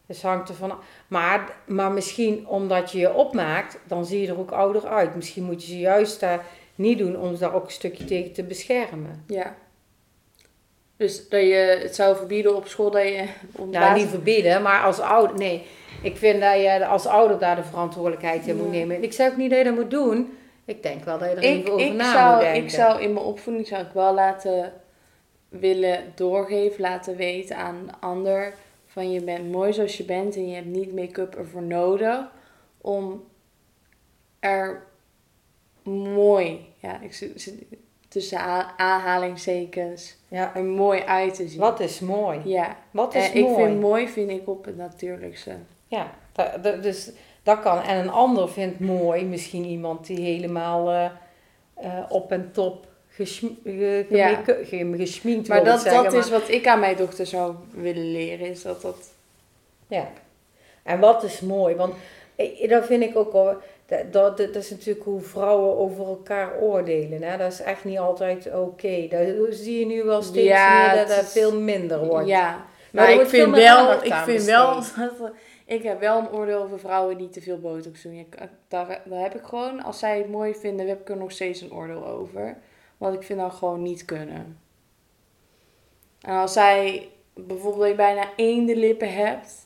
Dus 0.05 0.21
hangt 0.21 0.49
er 0.49 0.55
van 0.55 0.71
af. 0.71 0.77
Maar, 1.07 1.55
maar 1.65 1.91
misschien 1.91 2.47
omdat 2.47 2.91
je 2.91 2.97
je 2.97 3.13
opmaakt, 3.13 3.79
dan 3.87 4.05
zie 4.05 4.21
je 4.21 4.27
er 4.27 4.39
ook 4.39 4.51
ouder 4.51 4.87
uit. 4.87 5.15
Misschien 5.15 5.43
moet 5.43 5.65
je 5.65 5.71
ze 5.71 5.79
juist 5.79 6.19
daar 6.19 6.45
niet 6.75 6.97
doen 6.97 7.17
om 7.19 7.33
ze 7.33 7.39
daar 7.39 7.53
ook 7.53 7.65
een 7.65 7.71
stukje 7.71 8.05
tegen 8.05 8.33
te 8.33 8.43
beschermen. 8.43 9.23
Ja. 9.27 9.55
Dus 10.97 11.29
dat 11.29 11.41
je 11.41 11.77
het 11.81 11.95
zou 11.95 12.15
verbieden 12.17 12.55
op 12.55 12.67
school 12.67 12.91
dat 12.91 13.03
je... 13.03 13.27
Op 13.51 13.57
Nou, 13.57 13.71
basis- 13.71 14.01
niet 14.01 14.11
verbieden, 14.11 14.61
maar 14.61 14.83
als 14.83 14.99
ouder. 14.99 15.37
Nee, 15.37 15.65
ik 16.01 16.17
vind 16.17 16.41
dat 16.41 16.61
je 16.61 16.85
als 16.85 17.05
ouder 17.05 17.39
daar 17.39 17.55
de 17.55 17.63
verantwoordelijkheid 17.63 18.47
in 18.47 18.57
moet 18.57 18.71
nemen. 18.71 18.95
En 18.95 19.03
ik 19.03 19.13
zeg 19.13 19.31
ook 19.31 19.37
niet 19.37 19.49
dat 19.49 19.59
je 19.59 19.65
dat 19.65 19.75
moet 19.75 19.91
doen. 19.91 20.37
Ik 20.65 20.83
denk 20.83 21.03
wel 21.03 21.17
dat 21.17 21.29
je 21.29 21.35
er 21.35 21.43
ik, 21.43 21.57
even 21.57 21.71
over 21.71 21.85
ik, 21.85 21.93
na 21.93 22.11
zou, 22.11 22.33
moet 22.33 22.41
denken. 22.41 22.63
ik 22.63 22.69
zou 22.69 23.01
in 23.01 23.13
mijn 23.13 23.25
opvoeding 23.25 23.67
zou 23.67 23.81
ik 23.81 23.91
wel 23.93 24.13
laten 24.13 24.73
willen 25.49 26.03
doorgeven, 26.15 26.81
laten 26.81 27.15
weten 27.15 27.57
aan 27.57 27.75
een 27.75 27.99
ander 27.99 28.53
van 28.85 29.11
je 29.11 29.23
bent 29.23 29.51
mooi 29.51 29.73
zoals 29.73 29.97
je 29.97 30.05
bent 30.05 30.35
en 30.35 30.47
je 30.47 30.55
hebt 30.55 30.67
niet 30.67 30.95
make-up 30.95 31.35
ervoor 31.35 31.63
nodig 31.63 32.19
om 32.77 33.23
er 34.39 34.83
mooi, 35.83 36.73
ja, 36.81 37.01
ik 37.01 37.13
zit 37.13 37.53
tussen 38.15 38.39
aanhalingstekens, 38.77 40.15
Ja. 40.27 40.51
er 40.55 40.63
mooi 40.63 41.01
uit 41.01 41.33
te 41.33 41.47
zien. 41.47 41.59
Wat 41.59 41.79
is 41.79 41.99
mooi? 41.99 42.39
Ja, 42.43 42.77
Wat 42.91 43.15
is 43.15 43.29
en 43.29 43.35
ik 43.35 43.43
mooi? 43.43 43.63
vind 43.65 43.79
mooi 43.79 44.07
vind 44.07 44.29
ik 44.29 44.47
op 44.47 44.65
het 44.65 44.77
natuurlijkste. 44.77 45.51
Ja, 45.87 46.11
da- 46.31 46.57
da- 46.57 46.75
dus 46.75 47.11
dat 47.43 47.59
kan. 47.59 47.81
En 47.81 47.97
een 47.97 48.09
ander 48.09 48.49
vindt 48.49 48.79
mooi, 48.79 49.25
misschien 49.25 49.65
iemand 49.65 50.05
die 50.05 50.19
helemaal 50.19 50.89
eh, 50.91 51.05
eh, 51.73 52.03
op 52.09 52.31
en 52.31 52.49
top 52.53 52.87
gesm 53.09 53.47
ge- 53.63 54.05
Ja. 54.09 54.27
gemake- 54.27 54.59
ge- 54.65 54.93
gesminkt 54.97 55.47
Maar 55.47 55.63
dat, 55.63 55.81
zeggen, 55.81 56.03
dat 56.03 56.11
maar- 56.13 56.21
is 56.21 56.29
wat 56.29 56.49
ik 56.49 56.67
aan 56.67 56.79
mijn 56.79 56.95
dochter 56.97 57.25
zou 57.25 57.55
willen 57.71 58.11
leren, 58.11 58.47
is 58.49 58.61
dat 58.61 58.81
dat... 58.81 59.11
Ja. 59.87 60.07
En 60.83 60.99
wat 60.99 61.23
is 61.23 61.39
mooi, 61.39 61.75
want 61.75 61.93
eh, 62.35 62.69
dat 62.69 62.85
vind 62.85 63.03
ik 63.03 63.15
ook 63.17 63.31
wel, 63.33 63.57
dat, 63.85 64.13
dat, 64.13 64.37
dat 64.37 64.55
is 64.55 64.69
natuurlijk 64.69 65.05
hoe 65.05 65.21
vrouwen 65.21 65.77
over 65.77 66.05
elkaar 66.05 66.59
oordelen. 66.59 67.21
Hè? 67.23 67.37
Dat 67.37 67.51
is 67.51 67.61
echt 67.61 67.83
niet 67.83 67.97
altijd 67.97 68.53
oké. 68.55 69.07
Dat 69.09 69.27
zie 69.55 69.79
je 69.79 69.85
nu 69.85 70.03
wel 70.03 70.21
steeds 70.21 70.47
Ja, 70.47 70.85
meer 70.87 70.95
dat 70.95 71.07
dat 71.07 71.23
is- 71.23 71.31
veel 71.31 71.59
minder 71.59 72.05
wordt. 72.05 72.27
Ja, 72.27 72.49
Maar 72.51 72.65
maar 72.91 73.09
ik 73.09 73.15
wordt 73.15 73.29
vind 73.29 73.55
wel, 73.55 74.03
ik 74.03 74.13
vind 74.13 74.43
wel, 74.43 74.73
dat- 74.97 75.31
ik 75.65 75.83
heb 75.83 75.99
wel 75.99 76.19
een 76.19 76.31
oordeel 76.31 76.61
over 76.63 76.79
vrouwen 76.79 77.17
die 77.17 77.29
te 77.29 77.41
veel 77.41 77.59
botox 77.59 78.01
doen. 78.01 78.13
Ik, 78.13 78.37
daar, 78.67 79.01
daar 79.05 79.21
heb 79.21 79.35
ik 79.35 79.43
gewoon, 79.43 79.83
als 79.83 79.99
zij 79.99 80.17
het 80.17 80.29
mooi 80.29 80.53
vinden, 80.55 80.87
heb 80.87 81.01
ik 81.01 81.09
er 81.09 81.17
nog 81.17 81.31
steeds 81.31 81.61
een 81.61 81.73
oordeel 81.73 82.05
over. 82.07 82.57
Want 82.97 83.15
ik 83.15 83.23
vind 83.23 83.39
dat 83.39 83.53
gewoon 83.53 83.81
niet 83.81 84.05
kunnen. 84.05 84.59
En 86.21 86.35
als 86.35 86.53
zij 86.53 87.09
bijvoorbeeld 87.33 87.95
bijna 87.95 88.23
één 88.35 88.65
de 88.65 88.75
lippen 88.75 89.13
hebt, 89.13 89.64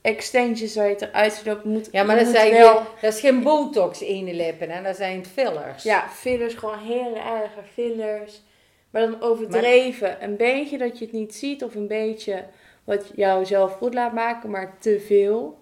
extensions 0.00 0.74
waar 0.74 0.86
je 0.86 0.92
het 0.92 1.02
eruit 1.02 1.32
ziet, 1.32 1.64
moet, 1.64 1.88
Ja, 1.92 2.02
maar 2.02 2.16
dat, 2.18 2.26
zijn 2.26 2.52
wel... 2.52 2.76
geen- 2.76 2.84
dat 3.00 3.14
is 3.14 3.20
geen 3.20 3.42
botox 3.42 4.00
ene 4.00 4.34
lippen, 4.34 4.70
hè? 4.70 4.82
dat 4.82 4.96
zijn 4.96 5.26
fillers. 5.26 5.82
Ja, 5.82 6.08
fillers, 6.08 6.54
gewoon 6.54 6.78
hele 6.78 7.18
erge 7.18 7.62
fillers. 7.72 8.42
Maar 8.90 9.02
dan 9.02 9.20
overdreven. 9.22 10.24
Een 10.24 10.36
beetje 10.36 10.78
dat 10.78 10.98
je 10.98 11.04
het 11.04 11.14
niet 11.14 11.34
ziet 11.34 11.64
of 11.64 11.74
een 11.74 11.86
beetje 11.86 12.44
wat 12.84 13.10
jou 13.14 13.44
zelf 13.46 13.72
goed 13.72 13.94
laat 13.94 14.12
maken, 14.12 14.50
maar 14.50 14.76
te 14.78 15.00
veel. 15.06 15.58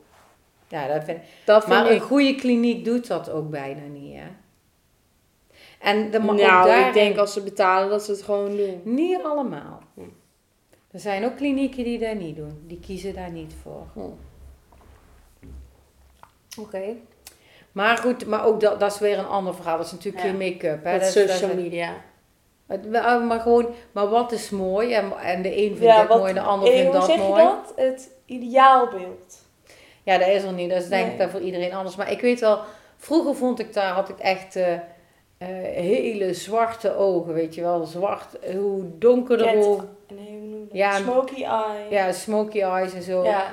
Ja, 0.69 0.87
dat 0.87 1.05
vind, 1.05 1.19
Dat 1.45 1.65
vind 1.65 1.75
maar 1.77 1.91
een 1.91 2.01
goede 2.01 2.35
kliniek 2.35 2.85
doet 2.85 3.07
dat 3.07 3.31
ook 3.31 3.51
bijna 3.51 3.81
niet, 3.93 4.17
hè? 4.17 4.27
En 5.79 6.11
de, 6.11 6.19
Nou, 6.19 6.37
daarin- 6.37 6.87
ik 6.87 6.93
denk 6.93 7.17
als 7.19 7.33
ze 7.33 7.43
betalen 7.43 7.91
dat 7.91 8.03
ze 8.05 8.11
het 8.11 8.23
gewoon 8.23 8.57
doen. 8.57 8.81
Niet 8.85 9.23
allemaal. 9.23 9.83
Hm. 9.95 10.01
Er 10.91 11.01
zijn 11.01 11.25
ook 11.25 11.37
klinieken 11.37 11.85
die 11.85 11.99
dat 11.99 12.15
niet 12.15 12.37
doen. 12.37 12.63
Die 12.67 12.81
kiezen 12.81 13.15
daar 13.15 13.31
niet 13.31 13.53
voor. 13.63 13.87
Oké. 16.61 16.83
Maar 17.73 17.97
goed, 17.97 18.27
maar 18.27 18.45
ook 18.45 18.61
dat, 18.61 18.81
dat 18.81 18.93
is 18.93 18.99
weer 18.99 19.19
een 19.19 19.27
ander 19.27 19.55
verhaal. 19.55 19.77
Dat 19.77 19.87
is 19.87 19.93
natuurlijk 19.93 20.25
Ja. 20.25 20.31
geen 20.31 20.39
make-up. 20.39 20.85
Hè? 20.85 20.93
Dat 20.99 21.09
is- 21.09 21.15
dat 21.15 21.29
social 21.31 21.55
media. 21.55 21.93
maar 22.91 23.21
maar 23.21 23.41
gewoon, 23.41 23.67
maar 23.93 24.09
wat 24.09 24.33
is 24.33 24.51
mooi? 24.51 24.93
En, 24.93 25.13
en 25.23 25.43
de 25.43 25.49
een 25.63 25.77
vindt 25.77 25.97
dit 26.09 26.09
mooi 26.09 26.29
en 26.29 26.35
de 26.35 26.41
ander 26.41 26.73
vindt 26.73 26.93
dat 26.93 27.17
mooi. 27.17 27.43
dat? 27.43 27.73
Het 27.77 28.11
ideaalbeeld. 28.27 29.47
Ja, 30.03 30.19
dat 30.19 30.29
is 30.29 30.43
er 30.43 30.53
niet. 30.53 30.71
Dat 30.71 30.83
is 30.83 30.89
denk 30.89 31.13
ik 31.13 31.19
Nee. 31.19 31.29
voor 31.29 31.41
iedereen 31.41 31.73
anders. 31.75 31.97
Maar 31.97 32.11
ik 32.11 32.21
weet 32.21 32.41
wel, 32.41 32.59
vroeger 32.97 33.35
vond 33.35 33.59
ik 33.59 33.73
daar, 33.73 33.93
had 33.93 34.09
ik 34.09 34.19
echt 34.19 34.57
eh, 34.57 34.73
eh, 34.73 34.81
hele 35.75 36.35
zwarte 36.35 36.97
ogen, 36.97 37.33
weet 37.35 37.55
je 37.55 37.61
wel. 37.61 37.85
Zwart, 37.85 38.39
eh, 38.39 38.55
hoe 38.59 38.85
donkerder 38.99 39.57
ogen. 39.57 39.89
Nee, 40.09 40.29
hoe 40.29 40.49
noem 40.49 40.61
je 40.61 40.67
dat? 40.69 40.77
Ja, 40.77 40.97
Smoky 40.97 41.43
eye. 41.45 41.87
Ja, 41.91 42.13
smoky 42.13 42.61
eyes 42.63 42.93
en 42.95 43.03
zo. 43.03 43.25
Ja. 43.25 43.45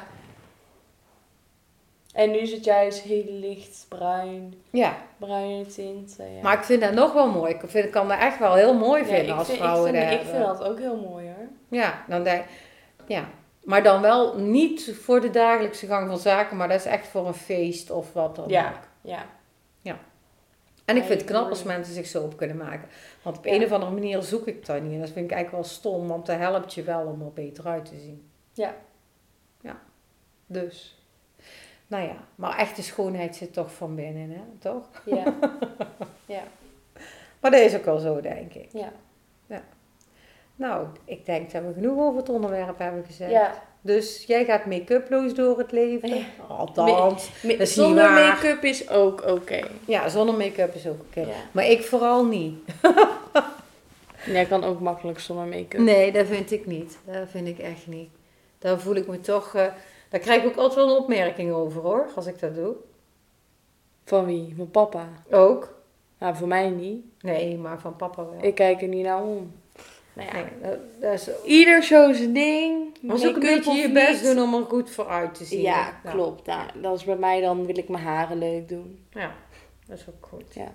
En 2.15 2.31
nu 2.31 2.37
is 2.37 2.51
het 2.51 2.63
juist 2.63 2.99
heel 3.01 3.25
licht 3.27 3.85
bruin. 3.89 4.53
Ja. 4.69 4.97
Bruine 5.17 5.65
tinten. 5.65 6.33
Ja. 6.33 6.41
Maar 6.41 6.57
ik 6.57 6.63
vind 6.63 6.81
dat 6.81 6.93
nog 6.93 7.13
wel 7.13 7.31
mooi. 7.31 7.53
Ik, 7.53 7.61
vind, 7.65 7.85
ik 7.85 7.91
kan 7.91 8.07
dat 8.07 8.19
echt 8.19 8.39
wel 8.39 8.53
heel 8.53 8.73
mooi 8.73 9.01
Ja, 9.01 9.07
vinden 9.07 9.35
als 9.35 9.47
vind, 9.47 9.57
vrouwen 9.59 9.95
ik 9.95 9.95
vind, 9.95 10.09
dat 10.11 10.19
ik 10.19 10.25
hebben. 10.27 10.45
vind 10.47 10.59
dat 10.59 10.67
ook 10.71 10.79
heel 10.79 10.97
mooi 11.09 11.25
hoor. 11.25 11.47
Ja, 11.79 12.03
dan 12.07 12.23
denk 12.23 12.43
ja. 13.07 13.25
Maar 13.63 13.83
dan 13.83 14.01
wel 14.01 14.37
niet 14.37 14.95
voor 15.01 15.21
de 15.21 15.29
dagelijkse 15.29 15.87
gang 15.87 16.07
van 16.07 16.17
zaken, 16.17 16.57
maar 16.57 16.67
dat 16.67 16.79
is 16.79 16.85
echt 16.85 17.07
voor 17.07 17.27
een 17.27 17.33
feest 17.33 17.91
of 17.91 18.13
wat 18.13 18.35
dan 18.35 18.47
Ja. 18.47 18.67
ook. 18.69 18.87
Ja. 19.01 19.25
En 20.85 20.95
ik 20.95 21.01
Ja, 21.01 21.07
vind 21.07 21.21
het 21.21 21.29
knap 21.29 21.49
als 21.49 21.63
mensen 21.63 21.93
zich 21.93 22.05
zo 22.07 22.23
op 22.23 22.37
kunnen 22.37 22.57
maken. 22.57 22.87
Want 23.21 23.37
op 23.37 23.45
Ja. 23.45 23.51
een 23.53 23.63
of 23.63 23.71
andere 23.71 23.91
manier 23.91 24.21
zoek 24.21 24.47
ik 24.47 24.65
dat 24.65 24.81
niet. 24.81 24.93
En 24.93 24.99
dat 24.99 25.09
vind 25.09 25.25
ik 25.25 25.31
eigenlijk 25.31 25.63
wel 25.63 25.73
stom, 25.73 26.07
want 26.07 26.25
dat 26.25 26.37
helpt 26.37 26.73
je 26.73 26.83
wel 26.83 27.05
om 27.05 27.21
er 27.21 27.33
beter 27.33 27.65
uit 27.67 27.85
te 27.85 27.99
zien. 27.99 28.29
Ja. 28.53 28.75
Ja. 29.61 29.79
Dus. 30.45 30.99
Nou 31.87 32.03
ja, 32.03 32.15
maar 32.35 32.57
echte 32.57 32.83
schoonheid 32.83 33.35
zit 33.35 33.53
toch 33.53 33.73
van 33.73 33.95
binnen, 33.95 34.29
hè? 34.29 34.41
Toch? 34.59 34.87
Ja. 35.05 35.23
ja. 36.25 36.41
Maar 37.41 37.51
dat 37.53 37.59
is 37.63 37.75
ook 37.75 37.85
wel 37.85 37.99
zo, 37.99 38.21
denk 38.21 38.53
ik. 38.53 38.69
Ja. 38.71 38.91
Nou, 40.57 40.87
ik 41.05 41.25
denk 41.25 41.51
dat 41.51 41.61
we 41.63 41.73
genoeg 41.73 41.99
over 41.99 42.19
het 42.19 42.29
onderwerp 42.29 42.77
hebben 42.79 43.03
gezegd. 43.05 43.31
ja. 43.31 43.63
Dus 43.81 44.23
jij 44.27 44.45
gaat 44.45 44.65
make-uploos 44.65 45.33
door 45.33 45.57
het 45.57 45.71
leven. 45.71 46.09
Ja. 46.09 46.23
Althans. 46.47 47.31
Ma- 47.43 47.49
Dat 47.49 47.51
is 47.51 47.57
niet 47.59 47.67
Zonder 47.69 48.11
make-up 48.11 48.63
is 48.63 48.89
ook 48.89 49.25
oké. 49.27 49.59
Ja, 49.87 50.09
zonder 50.09 50.35
make-up 50.35 50.75
is 50.75 50.87
ook 50.87 51.01
oké. 51.01 51.19
Ja. 51.19 51.33
Maar 51.51 51.65
ik 51.65 51.83
vooral 51.83 52.25
niet. 52.25 52.55
Jij 54.25 54.45
kan 54.45 54.63
ook 54.63 54.79
makkelijk 54.79 55.19
zonder 55.19 55.45
make-up. 55.45 55.79
Nee, 55.81 56.11
dat 56.11 56.25
vind 56.27 56.51
ik 56.51 56.65
niet. 56.65 56.97
Dat 57.05 57.29
vind 57.29 57.47
ik 57.47 57.59
echt 57.59 57.87
niet. 57.87 58.09
Daar 58.59 58.79
voel 58.79 58.95
ik 58.95 59.07
me 59.07 59.19
toch... 59.19 59.55
eh 59.55 59.65
daar 60.09 60.19
krijg 60.19 60.43
ik 60.43 60.47
ook 60.47 60.55
altijd 60.55 60.85
wel 60.85 60.95
een 60.95 61.01
opmerking 61.01 61.51
over 61.51 61.81
hoor, 61.81 62.07
als 62.15 62.25
ik 62.25 62.39
dat 62.39 62.55
doe. 62.55 62.75
Van 64.05 64.25
wie? 64.25 64.53
Van 64.57 64.71
papa? 64.71 65.07
Ook? 65.31 65.73
Nou, 66.19 66.35
voor 66.35 66.47
mij 66.47 66.69
niet. 66.69 67.05
Nee, 67.21 67.57
maar 67.57 67.79
van 67.79 67.95
papa 67.95 68.25
wel. 68.25 68.43
Ik 68.43 68.55
kijk 68.55 68.81
er 68.81 68.87
niet 68.87 69.05
naar 69.05 69.23
om. 69.23 69.51
Nou 70.13 70.27
ja. 70.27 70.33
Nee, 70.33 70.45
dat, 70.61 70.79
dat 70.99 71.13
is... 71.13 71.29
Ieder 71.43 71.83
zo 71.83 72.13
zijn 72.13 72.33
ding. 72.33 72.97
Maar 73.01 73.15
ook 73.15 73.23
een 73.23 73.39
beetje 73.39 73.73
je 73.73 73.91
best 73.91 74.23
doen 74.23 74.39
om 74.39 74.53
er 74.53 74.65
goed 74.65 74.89
voor 74.89 75.07
uit 75.07 75.35
te 75.35 75.45
zien. 75.45 75.61
Ja, 75.61 75.99
klopt. 76.11 76.45
Nou, 76.45 76.69
dat 76.81 76.97
is 76.97 77.03
bij 77.03 77.15
mij 77.15 77.41
dan 77.41 77.65
wil 77.65 77.77
ik 77.77 77.89
mijn 77.89 78.03
haren 78.03 78.37
leuk 78.37 78.69
doen. 78.69 79.05
Ja, 79.09 79.35
dat 79.87 79.97
is 79.97 80.05
ook 80.09 80.27
goed. 80.29 80.53
Ja. 80.53 80.71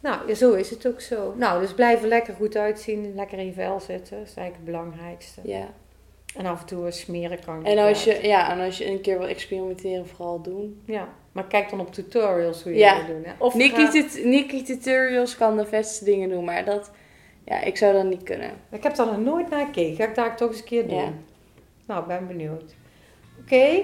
Nou, 0.00 0.34
zo 0.34 0.52
is 0.52 0.70
het 0.70 0.86
ook 0.86 1.00
zo. 1.00 1.34
Nou, 1.36 1.60
dus 1.60 1.74
blijven 1.74 2.08
lekker 2.08 2.34
goed 2.34 2.56
uitzien, 2.56 3.14
lekker 3.14 3.38
in 3.38 3.46
je 3.46 3.52
vel 3.52 3.80
zitten. 3.80 4.18
Dat 4.18 4.28
is 4.28 4.34
eigenlijk 4.34 4.56
het 4.56 4.64
belangrijkste. 4.64 5.40
Ja. 5.44 5.66
En 6.36 6.46
af 6.46 6.60
en 6.60 6.66
toe 6.66 6.90
smeren 6.90 7.38
kan. 7.44 7.64
En 7.64 7.78
als 7.78 8.04
je, 8.04 8.18
ja, 8.22 8.50
en 8.52 8.60
als 8.64 8.78
je 8.78 8.86
een 8.90 9.00
keer 9.00 9.18
wil 9.18 9.28
experimenteren, 9.28 10.06
vooral 10.08 10.40
doen. 10.42 10.80
Ja, 10.84 11.08
maar 11.32 11.44
kijk 11.46 11.70
dan 11.70 11.80
op 11.80 11.92
tutorials 11.92 12.62
hoe 12.62 12.72
je 12.72 12.78
Ja. 12.78 12.96
dat 12.98 13.06
doen. 13.06 13.22
Hè? 13.24 13.32
Of 13.38 13.54
Nikki, 13.54 13.84
ga- 13.84 13.90
tut- 13.90 14.24
Nikki 14.24 14.62
Tutorials 14.62 15.36
kan 15.36 15.56
de 15.56 15.66
vetste 15.66 16.04
dingen 16.04 16.28
doen, 16.28 16.44
maar 16.44 16.64
dat, 16.64 16.90
ja, 17.44 17.60
ik 17.60 17.76
zou 17.76 17.92
dat 17.92 18.04
niet 18.04 18.22
kunnen. 18.22 18.50
Ik 18.70 18.82
heb 18.82 18.94
daar 18.94 19.06
nog 19.06 19.18
nooit 19.20 19.50
naar 19.50 19.64
gekeken. 19.66 19.96
Ga 19.96 20.04
ik 20.04 20.14
daar 20.14 20.36
toch 20.36 20.48
eens 20.50 20.58
een 20.58 20.64
keer 20.64 20.88
doen. 20.88 20.98
Ja. 20.98 21.12
Nou, 21.86 22.06
ben 22.06 22.26
benieuwd. 22.26 22.74
Oké, 23.40 23.82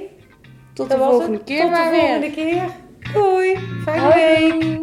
Tot 0.75 0.91
de 0.91 0.97
volgende 0.97 1.45
keer 1.45 1.61
Tot 1.61 1.71
de 1.71 1.91
volgende 1.99 2.31
keer. 2.31 2.63
Doei. 3.13 3.57
Fijne 3.85 4.15
week. 4.15 4.79